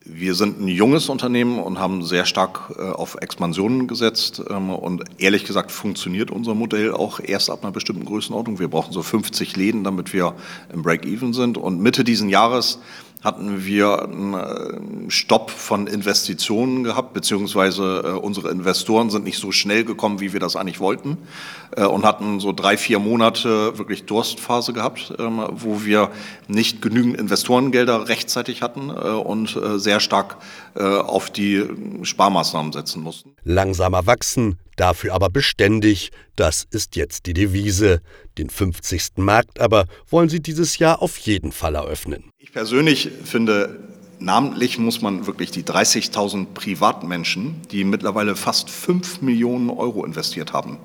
Wir 0.08 0.36
sind 0.36 0.62
ein 0.62 0.67
junges 0.67 1.10
Unternehmen 1.10 1.58
und 1.58 1.79
haben 1.79 2.03
sehr 2.03 2.25
stark 2.25 2.75
äh, 2.77 2.82
auf 2.82 3.15
Expansionen 3.22 3.88
gesetzt. 3.88 4.44
Ähm, 4.51 4.70
und 4.70 5.03
ehrlich 5.17 5.46
gesagt 5.46 5.72
funktioniert 5.72 6.29
unser 6.29 6.53
Modell 6.53 6.94
auch 6.94 7.20
erst 7.20 7.50
ab 7.50 7.63
einer 7.63 7.72
bestimmten 7.72 8.05
Größenordnung. 8.05 8.60
Wir 8.60 8.67
brauchen 8.67 8.94
so 8.94 9.01
50 9.01 9.55
Läden, 9.55 9.84
damit 9.84 10.13
wir 10.13 10.36
im 10.72 10.84
Break-Even 10.84 11.34
sind. 11.34 11.58
Und 11.58 11.79
Mitte 11.82 12.03
diesen 12.03 12.29
Jahres 12.29 12.79
hatten 13.25 13.65
wir 13.65 14.03
einen 14.03 14.34
äh, 14.36 15.10
Stopp 15.10 15.50
von 15.50 15.88
Investitionen 15.88 16.84
gehabt, 16.84 17.13
beziehungsweise 17.13 18.03
äh, 18.05 18.10
unsere 18.12 18.51
Investoren 18.51 19.10
sind 19.10 19.24
nicht 19.24 19.39
so 19.39 19.51
schnell 19.51 19.84
gekommen, 19.84 20.20
wie 20.20 20.32
wir 20.32 20.39
das 20.39 20.55
eigentlich 20.55 20.79
wollten 20.79 21.17
äh, 21.75 21.84
und 21.86 22.05
hatten 22.05 22.39
so 22.39 22.53
drei, 22.53 22.77
vier 22.77 23.00
Monate 23.00 23.79
wirklich 23.79 24.05
Durstphase 24.05 24.74
gehabt, 24.74 25.12
ähm, 25.17 25.44
wo 25.51 25.84
wir 25.84 26.12
nicht 26.48 26.84
genügend 26.84 27.17
Investorengelder 27.17 28.08
rechtzeitig 28.08 28.62
hatten 28.62 28.91
und 28.91 29.60
sehr 29.77 30.00
stark 30.00 30.38
auf 30.75 31.32
die 31.32 31.63
Sparmaßnahmen 32.03 32.72
setzen 32.72 33.01
mussten. 33.01 33.36
Langsamer 33.44 34.05
wachsen, 34.05 34.60
dafür 34.75 35.13
aber 35.13 35.29
beständig, 35.29 36.12
das 36.36 36.67
ist 36.70 36.96
jetzt 36.96 37.25
die 37.25 37.34
Devise. 37.34 38.01
Den 38.38 38.50
50. 38.50 39.17
Markt 39.17 39.60
aber 39.60 39.86
wollen 40.10 40.29
sie 40.29 40.41
dieses 40.41 40.77
Jahr 40.77 41.01
auf 41.01 41.17
jeden 41.17 41.51
Fall 41.51 41.75
eröffnen. 41.75 42.32
Ich 42.38 42.51
persönlich 42.51 43.10
finde 43.24 43.79
Namentlich 44.19 44.79
muss 44.79 45.01
man 45.01 45.27
wirklich 45.27 45.51
die 45.51 45.63
30.000 45.63 46.48
Privatmenschen, 46.53 47.62
die 47.72 47.84
mittlerweile 47.84 48.36
fast 48.36 48.69
5 48.69 49.22
Millionen 49.22 49.69
Euro 49.69 50.05
investiert 50.05 50.53
haben, 50.53 50.77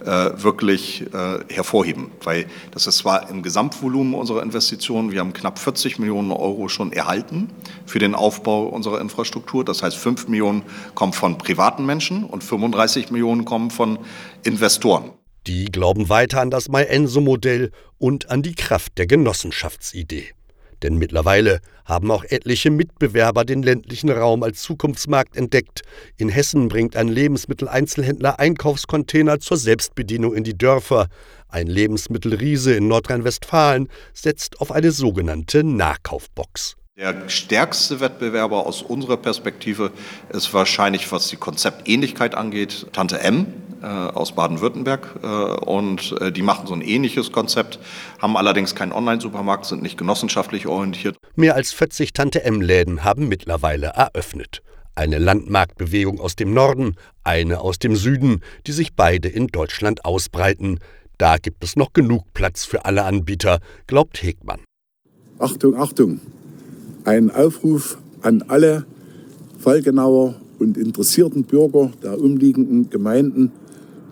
äh, 0.00 0.30
wirklich 0.36 1.04
äh, 1.12 1.40
hervorheben. 1.52 2.10
Weil 2.22 2.46
das 2.70 2.86
ist 2.86 2.98
zwar 2.98 3.28
im 3.28 3.42
Gesamtvolumen 3.42 4.14
unserer 4.14 4.42
Investitionen, 4.42 5.12
wir 5.12 5.20
haben 5.20 5.34
knapp 5.34 5.58
40 5.58 5.98
Millionen 5.98 6.32
Euro 6.32 6.68
schon 6.68 6.92
erhalten 6.92 7.50
für 7.84 7.98
den 7.98 8.14
Aufbau 8.14 8.64
unserer 8.64 9.00
Infrastruktur. 9.00 9.62
Das 9.64 9.82
heißt, 9.82 9.96
5 9.96 10.28
Millionen 10.28 10.62
kommen 10.94 11.12
von 11.12 11.36
privaten 11.36 11.84
Menschen 11.84 12.24
und 12.24 12.42
35 12.42 13.10
Millionen 13.10 13.44
kommen 13.44 13.70
von 13.70 13.98
Investoren. 14.42 15.10
Die 15.46 15.66
glauben 15.66 16.08
weiter 16.08 16.40
an 16.40 16.50
das 16.50 16.68
MyEnso-Modell 16.68 17.72
und 17.98 18.30
an 18.30 18.42
die 18.42 18.54
Kraft 18.54 18.96
der 18.96 19.06
Genossenschaftsidee. 19.06 20.32
Denn 20.82 20.96
mittlerweile 20.96 21.60
haben 21.84 22.10
auch 22.10 22.24
etliche 22.24 22.70
Mitbewerber 22.70 23.44
den 23.44 23.62
ländlichen 23.62 24.10
Raum 24.10 24.42
als 24.42 24.62
Zukunftsmarkt 24.62 25.36
entdeckt. 25.36 25.82
In 26.16 26.28
Hessen 26.28 26.68
bringt 26.68 26.96
ein 26.96 27.08
Lebensmitteleinzelhändler 27.08 28.38
Einkaufscontainer 28.38 29.40
zur 29.40 29.56
Selbstbedienung 29.56 30.34
in 30.34 30.44
die 30.44 30.56
Dörfer. 30.56 31.08
Ein 31.48 31.66
Lebensmittelriese 31.66 32.74
in 32.74 32.88
Nordrhein-Westfalen 32.88 33.88
setzt 34.14 34.60
auf 34.60 34.72
eine 34.72 34.92
sogenannte 34.92 35.64
Nahkaufbox. 35.64 36.76
Der 37.00 37.30
stärkste 37.30 38.00
Wettbewerber 38.00 38.66
aus 38.66 38.82
unserer 38.82 39.16
Perspektive 39.16 39.90
ist 40.28 40.52
wahrscheinlich, 40.52 41.10
was 41.10 41.28
die 41.28 41.36
Konzeptähnlichkeit 41.36 42.34
angeht, 42.34 42.88
Tante 42.92 43.20
M 43.20 43.46
äh, 43.80 43.86
aus 43.86 44.32
Baden-Württemberg. 44.32 45.08
Äh, 45.22 45.26
und 45.26 46.14
äh, 46.20 46.30
die 46.30 46.42
machen 46.42 46.66
so 46.66 46.74
ein 46.74 46.82
ähnliches 46.82 47.32
Konzept, 47.32 47.78
haben 48.18 48.36
allerdings 48.36 48.74
keinen 48.74 48.92
Online-Supermarkt, 48.92 49.64
sind 49.64 49.80
nicht 49.80 49.96
genossenschaftlich 49.96 50.66
orientiert. 50.66 51.16
Mehr 51.36 51.54
als 51.54 51.72
40 51.72 52.12
Tante 52.12 52.44
M-Läden 52.44 53.02
haben 53.02 53.28
mittlerweile 53.28 53.86
eröffnet. 53.86 54.60
Eine 54.94 55.16
Landmarktbewegung 55.16 56.20
aus 56.20 56.36
dem 56.36 56.52
Norden, 56.52 56.96
eine 57.24 57.62
aus 57.62 57.78
dem 57.78 57.96
Süden, 57.96 58.42
die 58.66 58.72
sich 58.72 58.94
beide 58.94 59.30
in 59.30 59.46
Deutschland 59.46 60.04
ausbreiten. 60.04 60.80
Da 61.16 61.38
gibt 61.38 61.64
es 61.64 61.76
noch 61.76 61.94
genug 61.94 62.34
Platz 62.34 62.66
für 62.66 62.84
alle 62.84 63.04
Anbieter, 63.04 63.60
glaubt 63.86 64.22
Hegmann. 64.22 64.60
Achtung, 65.38 65.74
Achtung! 65.76 66.20
Ein 67.04 67.30
Aufruf 67.30 67.98
an 68.22 68.44
alle 68.48 68.84
Fallgenauer 69.58 70.34
und 70.58 70.76
interessierten 70.76 71.44
Bürger 71.44 71.90
der 72.02 72.18
umliegenden 72.20 72.90
Gemeinden, 72.90 73.52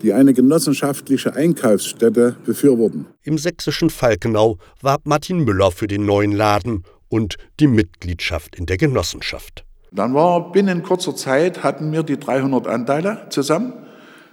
die 0.01 0.13
eine 0.13 0.33
genossenschaftliche 0.33 1.35
Einkaufsstätte 1.35 2.35
befürworten. 2.45 3.05
Im 3.23 3.37
sächsischen 3.37 3.89
Falkenau 3.89 4.57
warb 4.81 5.01
Martin 5.05 5.43
Müller 5.43 5.71
für 5.71 5.87
den 5.87 6.05
neuen 6.05 6.31
Laden 6.31 6.83
und 7.09 7.35
die 7.59 7.67
Mitgliedschaft 7.67 8.55
in 8.55 8.65
der 8.65 8.77
Genossenschaft. 8.77 9.65
Dann 9.91 10.13
war 10.13 10.51
binnen 10.51 10.83
kurzer 10.83 11.15
Zeit 11.15 11.63
hatten 11.63 11.91
wir 11.91 12.03
die 12.03 12.19
300 12.19 12.67
Anteile 12.67 13.27
zusammen. 13.29 13.73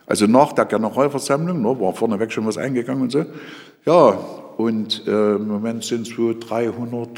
Also 0.06 0.26
nach 0.26 0.52
der 0.52 0.66
Generalversammlung, 0.66 1.62
ne, 1.62 1.80
war 1.80 1.92
vorneweg 1.92 2.30
schon 2.30 2.46
was 2.46 2.58
eingegangen 2.58 3.02
und 3.02 3.12
so. 3.12 3.24
Ja, 3.84 4.10
und 4.56 5.06
äh, 5.06 5.34
im 5.34 5.48
Moment 5.48 5.84
sind 5.84 6.06
es 6.06 6.16
wohl 6.16 6.38
300, 6.38 7.08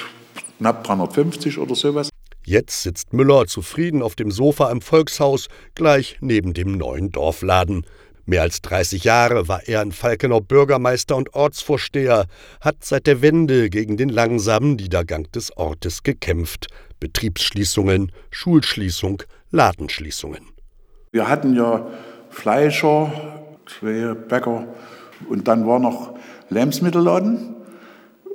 knapp 0.59 0.85
350 0.85 1.59
oder 1.59 1.75
sowas. 1.75 2.11
Jetzt 2.45 2.83
sitzt 2.83 3.13
Müller 3.13 3.47
zufrieden 3.47 4.03
auf 4.03 4.15
dem 4.15 4.31
Sofa 4.31 4.71
im 4.71 4.81
Volkshaus, 4.81 5.49
gleich 5.75 6.17
neben 6.21 6.55
dem 6.55 6.73
neuen 6.73 7.11
Dorfladen. 7.11 7.85
Mehr 8.25 8.43
als 8.43 8.61
30 8.61 9.05
Jahre 9.05 9.49
war 9.49 9.67
er 9.67 9.83
in 9.83 9.93
Falkenau 9.93 10.41
Bürgermeister 10.41 11.17
und 11.17 11.35
Ortsvorsteher, 11.35 12.27
hat 12.61 12.77
seit 12.85 13.07
der 13.07 13.23
Wende 13.23 13.71
gegen 13.71 13.97
den 13.97 14.11
langsamen 14.11 14.77
Niedergang 14.77 15.31
des 15.33 15.57
Ortes 15.57 16.03
gekämpft. 16.03 16.67
Betriebsschließungen, 17.01 18.13
Schulschließung, 18.31 19.23
Ladenschließungen. 19.51 20.43
Wir 21.13 21.29
hatten 21.29 21.55
ja 21.55 21.87
Fleischer, 22.29 23.13
zwei 23.67 24.15
Bäcker 24.15 24.67
und 25.29 25.49
dann 25.49 25.67
war 25.67 25.79
noch 25.79 26.15
Lebensmittelladen, 26.51 27.57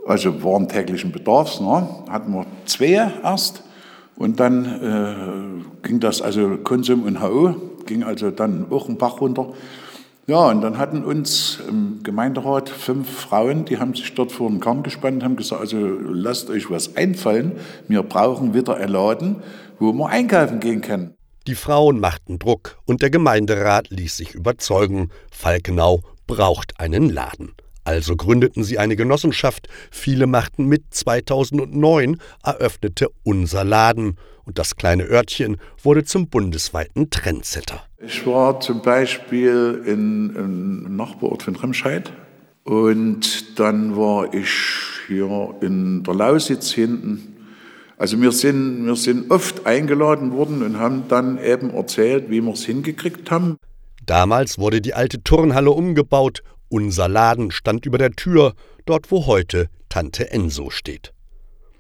also 0.07 0.43
waren 0.43 0.67
täglichen 0.67 1.11
Bedarfs. 1.11 1.59
Ne? 1.59 1.87
Hatten 2.09 2.33
wir 2.33 2.46
zwei 2.66 3.11
erst 3.24 3.63
und 4.16 4.39
dann 4.39 4.66
äh, 4.66 5.87
ging 5.87 6.00
das, 6.00 6.22
also 6.22 6.57
Konsum 6.57 7.03
und 7.03 7.22
HO, 7.22 7.55
ging 7.85 8.03
also 8.03 8.31
dann 8.31 8.68
auch 8.70 8.87
ein 8.89 8.98
Bach 8.98 9.22
runter. 9.22 9.53
Ja, 10.25 10.48
und 10.48 10.61
dann 10.61 10.77
hatten 10.77 11.03
uns 11.03 11.59
im 11.68 12.00
Gemeinderat 12.01 12.70
fünf 12.70 13.09
Frauen, 13.09 13.66
die 13.66 13.79
haben 13.79 13.94
sich 13.94 14.13
dort 14.16 14.31
vor 14.31 14.50
den 14.50 14.61
Kamm 14.61 14.81
gespannt, 14.81 15.22
haben 15.22 15.35
gesagt, 15.35 15.59
also 15.59 15.77
lasst 15.77 16.50
euch 16.50 16.70
was 16.70 16.96
einfallen, 16.96 17.53
wir 17.89 18.03
brauchen 18.03 18.53
wieder 18.53 18.77
einen 18.77 18.94
Laden, 18.94 19.44
wo 19.79 19.92
wir 19.92 20.07
einkaufen 20.07 20.61
gehen 20.61 20.79
können. 20.79 21.13
Die 21.46 21.55
Frauen 21.55 22.00
machten 22.00 22.39
Druck 22.39 22.77
und 22.85 23.01
der 23.01 23.09
Gemeinderat 23.09 23.89
ließ 23.89 24.16
sich 24.16 24.33
überzeugen, 24.33 25.09
Falkenau 25.29 26.00
braucht 26.25 26.79
einen 26.79 27.09
Laden. 27.09 27.51
Also 27.83 28.15
gründeten 28.15 28.63
sie 28.63 28.79
eine 28.79 28.96
Genossenschaft, 28.96 29.67
viele 29.91 30.27
machten 30.27 30.65
mit, 30.65 30.83
2009 30.91 32.17
eröffnete 32.43 33.09
unser 33.24 33.63
Laden 33.63 34.17
und 34.46 34.57
das 34.57 34.75
kleine 34.75 35.03
Örtchen 35.03 35.57
wurde 35.81 36.03
zum 36.03 36.27
bundesweiten 36.27 37.09
Trendsetter. 37.09 37.83
Ich 38.05 38.25
war 38.25 38.59
zum 38.59 38.81
Beispiel 38.81 39.81
in, 39.85 40.35
im 40.35 40.96
Nachbarort 40.96 41.43
von 41.43 41.55
Remscheid 41.55 42.11
und 42.63 43.59
dann 43.59 43.98
war 43.98 44.33
ich 44.33 44.50
hier 45.07 45.55
in 45.61 46.03
der 46.03 46.13
Lausitz 46.13 46.72
hinten. 46.72 47.35
Also 47.98 48.22
wir 48.22 48.31
sind, 48.31 48.85
wir 48.85 48.96
sind 48.96 49.31
oft 49.31 49.65
eingeladen 49.65 50.31
worden 50.31 50.61
und 50.63 50.79
haben 50.79 51.03
dann 51.07 51.37
eben 51.37 51.69
erzählt, 51.69 52.29
wie 52.29 52.41
wir 52.41 52.53
es 52.53 52.65
hingekriegt 52.65 53.31
haben. 53.31 53.57
Damals 54.05 54.57
wurde 54.57 54.81
die 54.81 54.93
alte 54.93 55.24
Turnhalle 55.24 55.72
umgebaut, 55.72 56.43
unser 56.74 57.07
Laden 57.07 57.51
stand 57.51 57.86
über 57.86 58.00
der 58.00 58.14
Tür, 58.14 58.55
dort 58.88 59.12
wo 59.12 59.27
heute 59.27 59.70
Tante 59.90 60.31
Enso 60.31 60.72
steht. 60.72 61.14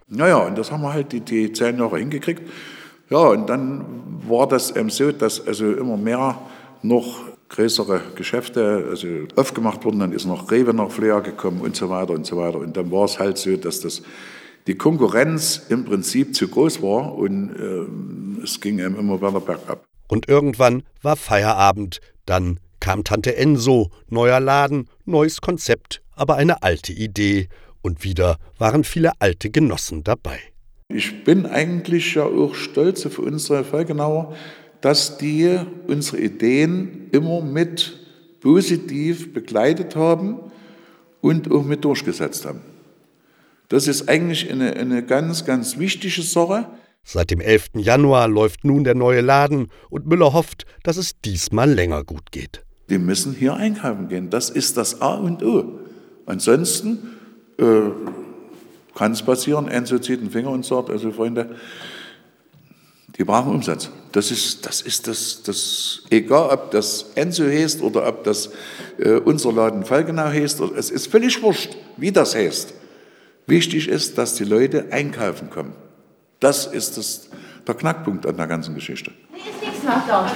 Naja, 0.07 0.37
und 0.37 0.55
das 0.55 0.71
haben 0.71 0.83
wir 0.83 0.93
halt 0.93 1.11
die, 1.11 1.21
die 1.21 1.51
zehn 1.51 1.79
Jahre 1.79 1.97
hingekriegt. 1.97 2.43
Ja, 3.09 3.17
und 3.17 3.49
dann 3.49 4.21
war 4.27 4.47
das 4.47 4.75
eben 4.75 4.91
so, 4.91 5.11
dass 5.11 5.45
also 5.47 5.71
immer 5.73 5.97
mehr 5.97 6.39
noch 6.83 7.21
größere 7.49 8.01
Geschäfte 8.15 8.85
also 8.87 9.07
aufgemacht 9.35 9.83
wurden. 9.83 9.99
Dann 9.99 10.11
ist 10.11 10.25
noch 10.25 10.51
Rewe 10.51 10.75
nach 10.75 10.91
Flea 10.91 11.21
gekommen 11.21 11.61
und 11.61 11.75
so 11.75 11.89
weiter 11.89 12.13
und 12.13 12.27
so 12.27 12.37
weiter. 12.37 12.59
Und 12.59 12.77
dann 12.77 12.91
war 12.91 13.05
es 13.05 13.17
halt 13.17 13.39
so, 13.39 13.57
dass 13.57 13.79
das, 13.79 14.03
die 14.67 14.75
Konkurrenz 14.75 15.63
im 15.69 15.85
Prinzip 15.85 16.35
zu 16.35 16.47
groß 16.47 16.83
war 16.83 17.15
und 17.15 17.49
äh, 17.55 18.43
es 18.43 18.61
ging 18.61 18.77
eben 18.77 18.99
immer 18.99 19.19
weiter 19.21 19.39
bergab. 19.39 19.83
Und 20.07 20.29
irgendwann 20.29 20.83
war 21.01 21.15
Feierabend, 21.15 21.99
dann 22.27 22.59
kam 22.83 23.05
Tante 23.05 23.37
Enso, 23.37 23.91
neuer 24.09 24.41
Laden, 24.41 24.89
neues 25.05 25.39
Konzept, 25.39 26.01
aber 26.15 26.35
eine 26.35 26.63
alte 26.63 26.91
Idee. 26.91 27.47
Und 27.81 28.03
wieder 28.03 28.39
waren 28.57 28.83
viele 28.83 29.13
alte 29.19 29.49
Genossen 29.49 30.03
dabei. 30.03 30.37
Ich 30.89 31.23
bin 31.23 31.45
eigentlich 31.45 32.15
ja 32.15 32.25
auch 32.25 32.55
stolz 32.55 33.05
auf 33.05 33.19
unsere 33.19 33.63
Fallgenauer, 33.63 34.35
dass 34.81 35.17
die 35.17 35.59
unsere 35.87 36.19
Ideen 36.19 37.07
immer 37.13 37.39
mit 37.39 37.97
positiv 38.41 39.33
begleitet 39.33 39.95
haben 39.95 40.51
und 41.21 41.49
auch 41.49 41.63
mit 41.63 41.85
durchgesetzt 41.85 42.45
haben. 42.45 42.59
Das 43.69 43.87
ist 43.87 44.09
eigentlich 44.09 44.51
eine, 44.51 44.73
eine 44.75 45.05
ganz, 45.05 45.45
ganz 45.45 45.79
wichtige 45.79 46.21
Sache. 46.21 46.67
Seit 47.05 47.31
dem 47.31 47.39
11. 47.39 47.69
Januar 47.75 48.27
läuft 48.27 48.65
nun 48.65 48.83
der 48.83 48.95
neue 48.95 49.21
Laden 49.21 49.69
und 49.89 50.05
Müller 50.05 50.33
hofft, 50.33 50.65
dass 50.83 50.97
es 50.97 51.13
diesmal 51.21 51.71
länger 51.71 52.03
gut 52.03 52.33
geht. 52.33 52.65
Wir 52.87 52.99
müssen 52.99 53.33
hier 53.33 53.55
einkaufen 53.55 54.09
gehen. 54.09 54.29
Das 54.29 54.49
ist 54.49 54.77
das 54.77 55.01
A 55.01 55.15
und 55.15 55.43
O. 55.43 55.79
Ansonsten 56.25 57.17
äh, 57.57 57.91
kann 58.95 59.11
es 59.11 59.23
passieren, 59.23 59.67
Enzo 59.67 59.99
zieht 59.99 60.21
den 60.21 60.29
Finger 60.29 60.51
und 60.51 60.65
sagt, 60.65 60.89
also 60.89 61.11
Freunde, 61.11 61.55
die 63.17 63.23
brauchen 63.23 63.53
Umsatz. 63.53 63.89
Das 64.11 64.31
ist 64.31 64.65
das, 64.65 64.81
ist 64.81 65.07
das, 65.07 65.43
das 65.43 66.01
egal 66.09 66.49
ob 66.49 66.71
das 66.71 67.11
Enzo 67.15 67.45
heißt 67.45 67.81
oder 67.81 68.07
ob 68.07 68.23
das 68.23 68.49
äh, 68.97 69.13
unser 69.13 69.51
Laden 69.51 69.85
Fallgenau 69.85 70.25
heißt, 70.25 70.61
es 70.75 70.89
ist 70.89 71.07
völlig 71.07 71.41
wurscht, 71.41 71.75
wie 71.97 72.11
das 72.11 72.35
heißt. 72.35 72.73
Wichtig 73.45 73.87
ist, 73.87 74.17
dass 74.17 74.35
die 74.35 74.45
Leute 74.45 74.87
einkaufen 74.91 75.49
kommen. 75.49 75.73
Das 76.39 76.65
ist 76.65 76.97
das, 76.97 77.29
der 77.67 77.75
Knackpunkt 77.75 78.25
an 78.25 78.37
der 78.37 78.47
ganzen 78.47 78.75
Geschichte. 78.75 79.11
Hier 79.33 79.51
ist 79.51 79.61
nichts 79.61 79.83
nach 79.83 80.07
da. 80.07 80.31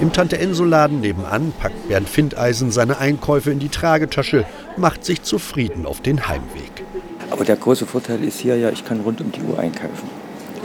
Im 0.00 0.12
Tante-Enso-Laden 0.12 1.00
nebenan 1.00 1.52
packt 1.58 1.88
Bernd 1.88 2.08
Findeisen 2.08 2.70
seine 2.70 2.98
Einkäufe 2.98 3.50
in 3.50 3.58
die 3.58 3.68
Tragetasche, 3.68 4.44
macht 4.76 5.04
sich 5.04 5.22
zufrieden 5.22 5.86
auf 5.86 6.00
den 6.00 6.28
Heimweg. 6.28 6.84
Aber 7.30 7.44
der 7.44 7.56
große 7.56 7.84
Vorteil 7.84 8.22
ist 8.22 8.38
hier 8.38 8.56
ja, 8.56 8.70
ich 8.70 8.84
kann 8.84 9.00
rund 9.00 9.20
um 9.20 9.32
die 9.32 9.42
Uhr 9.42 9.58
einkaufen. 9.58 10.08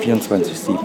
24-7. 0.02 0.78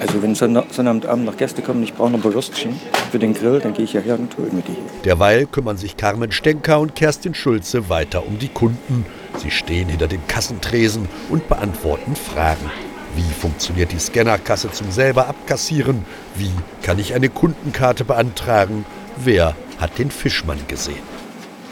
Also 0.00 0.22
wenn 0.22 0.34
Sonnabendabend 0.34 1.24
noch 1.24 1.38
Gäste 1.38 1.62
kommen, 1.62 1.82
ich 1.82 1.94
brauche 1.94 2.10
noch 2.10 2.22
ein 2.22 2.34
Würstchen 2.34 2.78
für 3.10 3.18
den 3.18 3.32
Grill, 3.32 3.60
dann 3.60 3.72
gehe 3.72 3.86
ich 3.86 3.94
ja 3.94 4.02
her 4.02 4.18
und 4.18 4.36
hole 4.36 4.50
mir 4.52 4.62
die. 4.62 4.76
Derweil 5.04 5.46
kümmern 5.46 5.78
sich 5.78 5.96
Carmen 5.96 6.32
Stenker 6.32 6.80
und 6.80 6.94
Kerstin 6.94 7.34
Schulze 7.34 7.88
weiter 7.88 8.26
um 8.26 8.38
die 8.38 8.48
Kunden. 8.48 9.06
Sie 9.38 9.50
stehen 9.50 9.88
hinter 9.88 10.08
dem 10.08 10.26
Kassentresen 10.26 11.08
und 11.30 11.48
beantworten 11.48 12.16
Fragen. 12.16 12.70
Wie 13.16 13.32
funktioniert 13.32 13.92
die 13.92 13.98
Scannerkasse 13.98 14.70
zum 14.70 14.90
selber 14.90 15.26
abkassieren? 15.26 16.04
Wie 16.34 16.50
kann 16.82 16.98
ich 16.98 17.14
eine 17.14 17.30
Kundenkarte 17.30 18.04
beantragen? 18.04 18.84
Wer 19.16 19.56
hat 19.80 19.98
den 19.98 20.10
Fischmann 20.10 20.58
gesehen? 20.68 21.02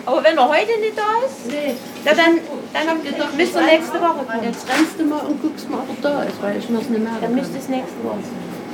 Aber 0.07 0.25
wenn 0.25 0.39
er 0.39 0.49
heute 0.49 0.81
nicht 0.81 0.97
da 0.97 1.27
ist, 1.27 1.47
nee. 1.47 1.75
ja, 2.05 2.15
dann, 2.15 2.39
dann 2.73 3.37
müsst 3.37 3.55
ihr 3.55 3.63
nächste 3.63 4.01
Woche 4.01 4.25
kommen. 4.27 4.43
Jetzt 4.43 4.67
rennst 4.69 4.99
du 4.99 5.05
mal 5.05 5.21
und 5.21 5.43
guckst 5.43 5.69
mal, 5.69 5.81
ob 5.81 6.03
er 6.03 6.11
da 6.11 6.23
ist, 6.23 6.43
weil 6.43 6.59
ich 6.59 6.69
muss 6.71 6.89
nicht 6.89 7.03
mehr. 7.03 7.13
Dann 7.21 7.35
müsst 7.35 7.53
ihr 7.53 7.61
es 7.61 7.69
nächste 7.69 8.03
Woche. 8.03 8.19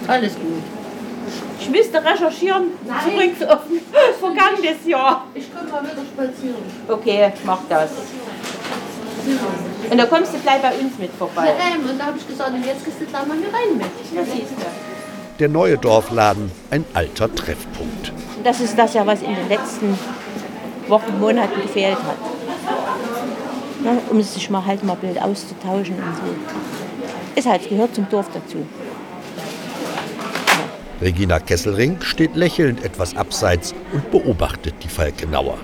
Alles 0.07 0.35
gut. 0.35 0.63
Ich 1.61 1.71
müsste 1.71 2.05
recherchieren, 2.05 2.69
Nein. 2.87 2.99
zurück 3.05 3.51
auf 3.51 3.61
das 3.93 4.17
vergangenes 4.21 4.87
Jahr. 4.87 5.27
Ich 5.35 5.53
komme 5.53 5.71
mal 5.71 5.83
wieder 5.83 6.03
spazieren. 6.03 6.63
Okay, 6.89 7.33
mach 7.45 7.61
das. 7.69 7.91
Und 9.91 9.99
dann 9.99 10.09
kommst 10.09 10.35
du 10.35 10.39
gleich 10.39 10.63
bei 10.63 10.73
uns 10.73 10.99
mit 10.99 11.11
vorbei. 11.13 11.47
Ja, 11.47 11.75
ähm, 11.75 11.89
und 11.89 11.99
da 11.99 12.07
habe 12.07 12.19
ich 12.19 12.27
gesagt, 12.27 12.51
und 12.51 12.65
jetzt 12.65 12.85
gehst 12.85 13.01
du 13.01 13.07
gleich 13.07 13.27
mal 13.27 13.37
hier 13.37 13.49
rein 13.49 13.77
mit. 13.77 13.87
Ja, 14.15 14.25
siehst 14.25 14.53
du. 14.53 15.39
Der 15.39 15.49
neue 15.49 15.79
Dorfladen, 15.79 16.51
ein 16.71 16.85
alter 16.93 17.35
Treffpunkt. 17.35 18.13
Das 18.45 18.61
ist 18.61 18.79
das 18.79 18.95
ja, 18.95 19.07
was 19.07 19.23
in 19.23 19.35
den 19.35 19.49
letzten 19.49 19.99
Wochen, 20.89 21.19
Monaten 21.19 21.63
gefehlt 21.63 21.97
hat. 21.97 22.17
Ja, 23.85 23.93
um 24.11 24.23
sich 24.23 24.51
mal 24.51 24.65
halt 24.65 24.85
mal 24.85 24.97
Bild 24.97 25.21
auszutauschen 25.21 25.95
und 25.95 26.17
so. 26.17 27.37
Ist 27.37 27.49
halt, 27.49 27.69
gehört 27.69 27.95
zum 27.95 28.09
Dorf 28.11 28.27
dazu. 28.35 28.67
Regina 31.01 31.39
Kesselring 31.39 32.03
steht 32.03 32.37
lächelnd 32.37 32.85
etwas 32.85 33.17
abseits 33.17 33.75
und 33.93 34.11
beobachtet 34.11 34.75
die 34.83 34.89
Falkenauer. 34.89 35.57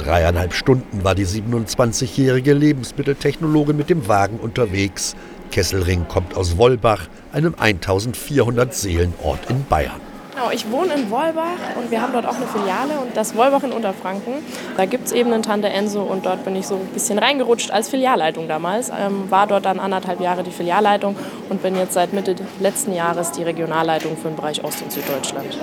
Dreieinhalb 0.00 0.54
Stunden 0.54 1.04
war 1.04 1.14
die 1.14 1.26
27-jährige 1.26 2.54
Lebensmitteltechnologin 2.54 3.76
mit 3.76 3.90
dem 3.90 4.08
Wagen 4.08 4.38
unterwegs. 4.38 5.14
Kesselring 5.50 6.08
kommt 6.08 6.38
aus 6.38 6.56
Wollbach, 6.56 7.06
einem 7.32 7.54
1400 7.58 8.72
Seelenort 8.72 9.50
in 9.50 9.66
Bayern. 9.66 10.00
Genau, 10.34 10.52
ich 10.52 10.70
wohne 10.70 10.94
in 10.94 11.10
Wolbach 11.10 11.58
und 11.76 11.90
wir 11.90 12.00
haben 12.00 12.14
dort 12.14 12.24
auch 12.24 12.36
eine 12.36 12.46
Filiale 12.46 12.98
und 13.02 13.14
das 13.14 13.36
Wolbach 13.36 13.62
in 13.62 13.72
Unterfranken. 13.72 14.34
Da 14.78 14.86
gibt 14.86 15.06
es 15.06 15.12
eben 15.12 15.30
einen 15.34 15.42
Tante 15.42 15.68
Enso 15.68 16.00
und 16.00 16.24
dort 16.24 16.46
bin 16.46 16.56
ich 16.56 16.66
so 16.66 16.76
ein 16.76 16.86
bisschen 16.94 17.18
reingerutscht 17.18 17.70
als 17.70 17.90
Filialleitung 17.90 18.48
damals. 18.48 18.88
Ähm, 18.88 19.30
war 19.30 19.46
dort 19.46 19.66
dann 19.66 19.78
anderthalb 19.78 20.18
Jahre 20.20 20.42
die 20.42 20.50
Filialleitung 20.50 21.14
und 21.50 21.62
bin 21.62 21.76
jetzt 21.76 21.92
seit 21.92 22.14
Mitte 22.14 22.36
letzten 22.58 22.94
Jahres 22.94 23.32
die 23.32 23.42
Regionalleitung 23.42 24.16
für 24.16 24.28
den 24.28 24.36
Bereich 24.36 24.64
Ost- 24.64 24.80
und 24.80 24.90
Süddeutschland. 24.90 25.58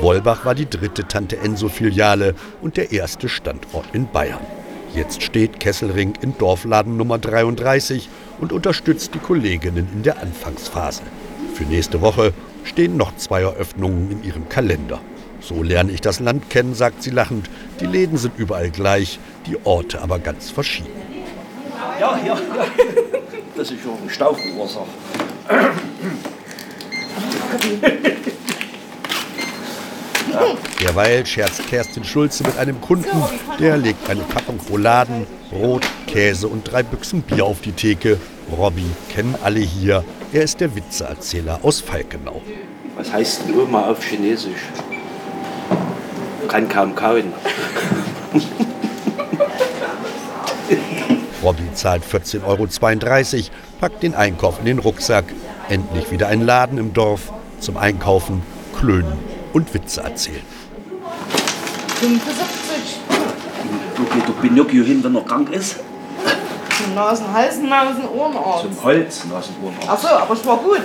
Wollbach 0.00 0.44
war 0.44 0.54
die 0.54 0.70
dritte 0.70 1.08
Tante 1.08 1.38
Enso-Filiale 1.38 2.36
und 2.62 2.76
der 2.76 2.92
erste 2.92 3.28
Standort 3.28 3.86
in 3.92 4.06
Bayern. 4.06 4.38
Jetzt 4.94 5.22
steht 5.22 5.58
Kesselring 5.58 6.14
in 6.22 6.38
Dorfladen 6.38 6.96
Nummer 6.96 7.18
33 7.18 8.08
und 8.40 8.52
unterstützt 8.52 9.12
die 9.14 9.18
Kolleginnen 9.18 9.88
in 9.92 10.04
der 10.04 10.22
Anfangsphase. 10.22 11.02
Für 11.54 11.64
nächste 11.64 12.00
Woche 12.00 12.32
stehen 12.62 12.96
noch 12.96 13.16
zwei 13.16 13.42
Eröffnungen 13.42 14.12
in 14.12 14.22
ihrem 14.22 14.48
Kalender. 14.48 15.00
So 15.40 15.64
lerne 15.64 15.90
ich 15.90 16.00
das 16.00 16.20
Land 16.20 16.48
kennen, 16.48 16.74
sagt 16.74 17.02
sie 17.02 17.10
lachend. 17.10 17.50
Die 17.80 17.86
Läden 17.86 18.18
sind 18.18 18.38
überall 18.38 18.70
gleich, 18.70 19.18
die 19.46 19.56
Orte 19.64 20.00
aber 20.00 20.20
ganz 20.20 20.50
verschieden. 20.50 20.92
Ja, 21.98 22.20
ja, 22.24 22.26
ja. 22.26 22.38
Das 23.56 23.72
ist 23.72 23.82
schon 23.82 23.98
ein 24.00 24.10
Stau 24.10 24.34
verursacht. 24.34 24.86
Derweil 30.80 31.26
scherzt 31.26 31.66
Kerstin 31.66 32.04
Schulze 32.04 32.44
mit 32.44 32.56
einem 32.58 32.80
Kunden, 32.80 33.22
der 33.58 33.76
legt 33.76 34.08
eine 34.08 34.22
Packung 34.22 34.60
Rouladen, 34.70 35.26
Brot, 35.50 35.82
Käse 36.06 36.46
und 36.48 36.70
drei 36.70 36.82
Büchsen 36.82 37.22
Bier 37.22 37.44
auf 37.44 37.60
die 37.60 37.72
Theke. 37.72 38.18
Robby 38.56 38.86
kennen 39.08 39.34
alle 39.42 39.60
hier. 39.60 40.04
Er 40.32 40.42
ist 40.42 40.60
der 40.60 40.74
Witzeerzähler 40.74 41.60
aus 41.62 41.80
Falkenau. 41.80 42.42
Was 42.96 43.12
heißt 43.12 43.42
denn 43.48 43.58
Oma 43.58 43.90
auf 43.90 44.02
Chinesisch? 44.04 44.60
Kann 46.48 46.68
kaum 46.68 46.94
kauen. 46.94 47.32
Robby 51.42 51.72
zahlt 51.74 52.02
14,32 52.04 52.44
Euro, 52.44 52.66
packt 53.80 54.02
den 54.02 54.14
Einkauf 54.14 54.58
in 54.60 54.66
den 54.66 54.78
Rucksack. 54.78 55.24
Endlich 55.68 56.10
wieder 56.10 56.28
ein 56.28 56.44
Laden 56.44 56.78
im 56.78 56.92
Dorf 56.92 57.32
zum 57.60 57.76
Einkaufen, 57.76 58.42
Klönen 58.78 59.27
und 59.52 59.72
Witze 59.74 60.02
erzählen. 60.02 60.42
75. 62.00 63.00
Wo 63.96 64.04
geht 64.14 64.28
der 64.28 64.32
Pinocchio 64.40 64.84
hin, 64.84 65.02
wenn 65.02 65.14
er 65.16 65.22
krank 65.22 65.50
ist? 65.50 65.76
Zum 66.80 66.94
Nasen, 66.94 67.32
Hals, 67.32 67.58
Nasen, 67.58 68.08
Ohrenarzt. 68.08 68.62
Zum 68.62 68.84
Holz, 68.84 69.24
Nasenohrenarzt. 69.24 69.88
Ach 69.88 69.98
so, 69.98 70.08
aber 70.08 70.34
es 70.34 70.46
war 70.46 70.56
gut. 70.58 70.82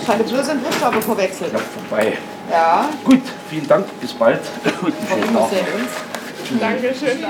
Ich 0.00 0.08
hatte 0.08 0.24
bloß 0.24 0.48
einen 0.48 0.60
Buchstabe 0.60 1.00
verwechselt. 1.00 1.52
Ja, 1.52 1.58
vorbei. 1.60 2.18
Ja. 2.50 2.88
Gut, 3.04 3.22
vielen 3.48 3.68
Dank, 3.68 3.86
bis 4.00 4.12
bald. 4.12 4.40
Und 4.82 4.92
schönen 5.08 5.34
Wir 5.34 5.38
Tag. 5.38 5.50
sehen 6.98 7.24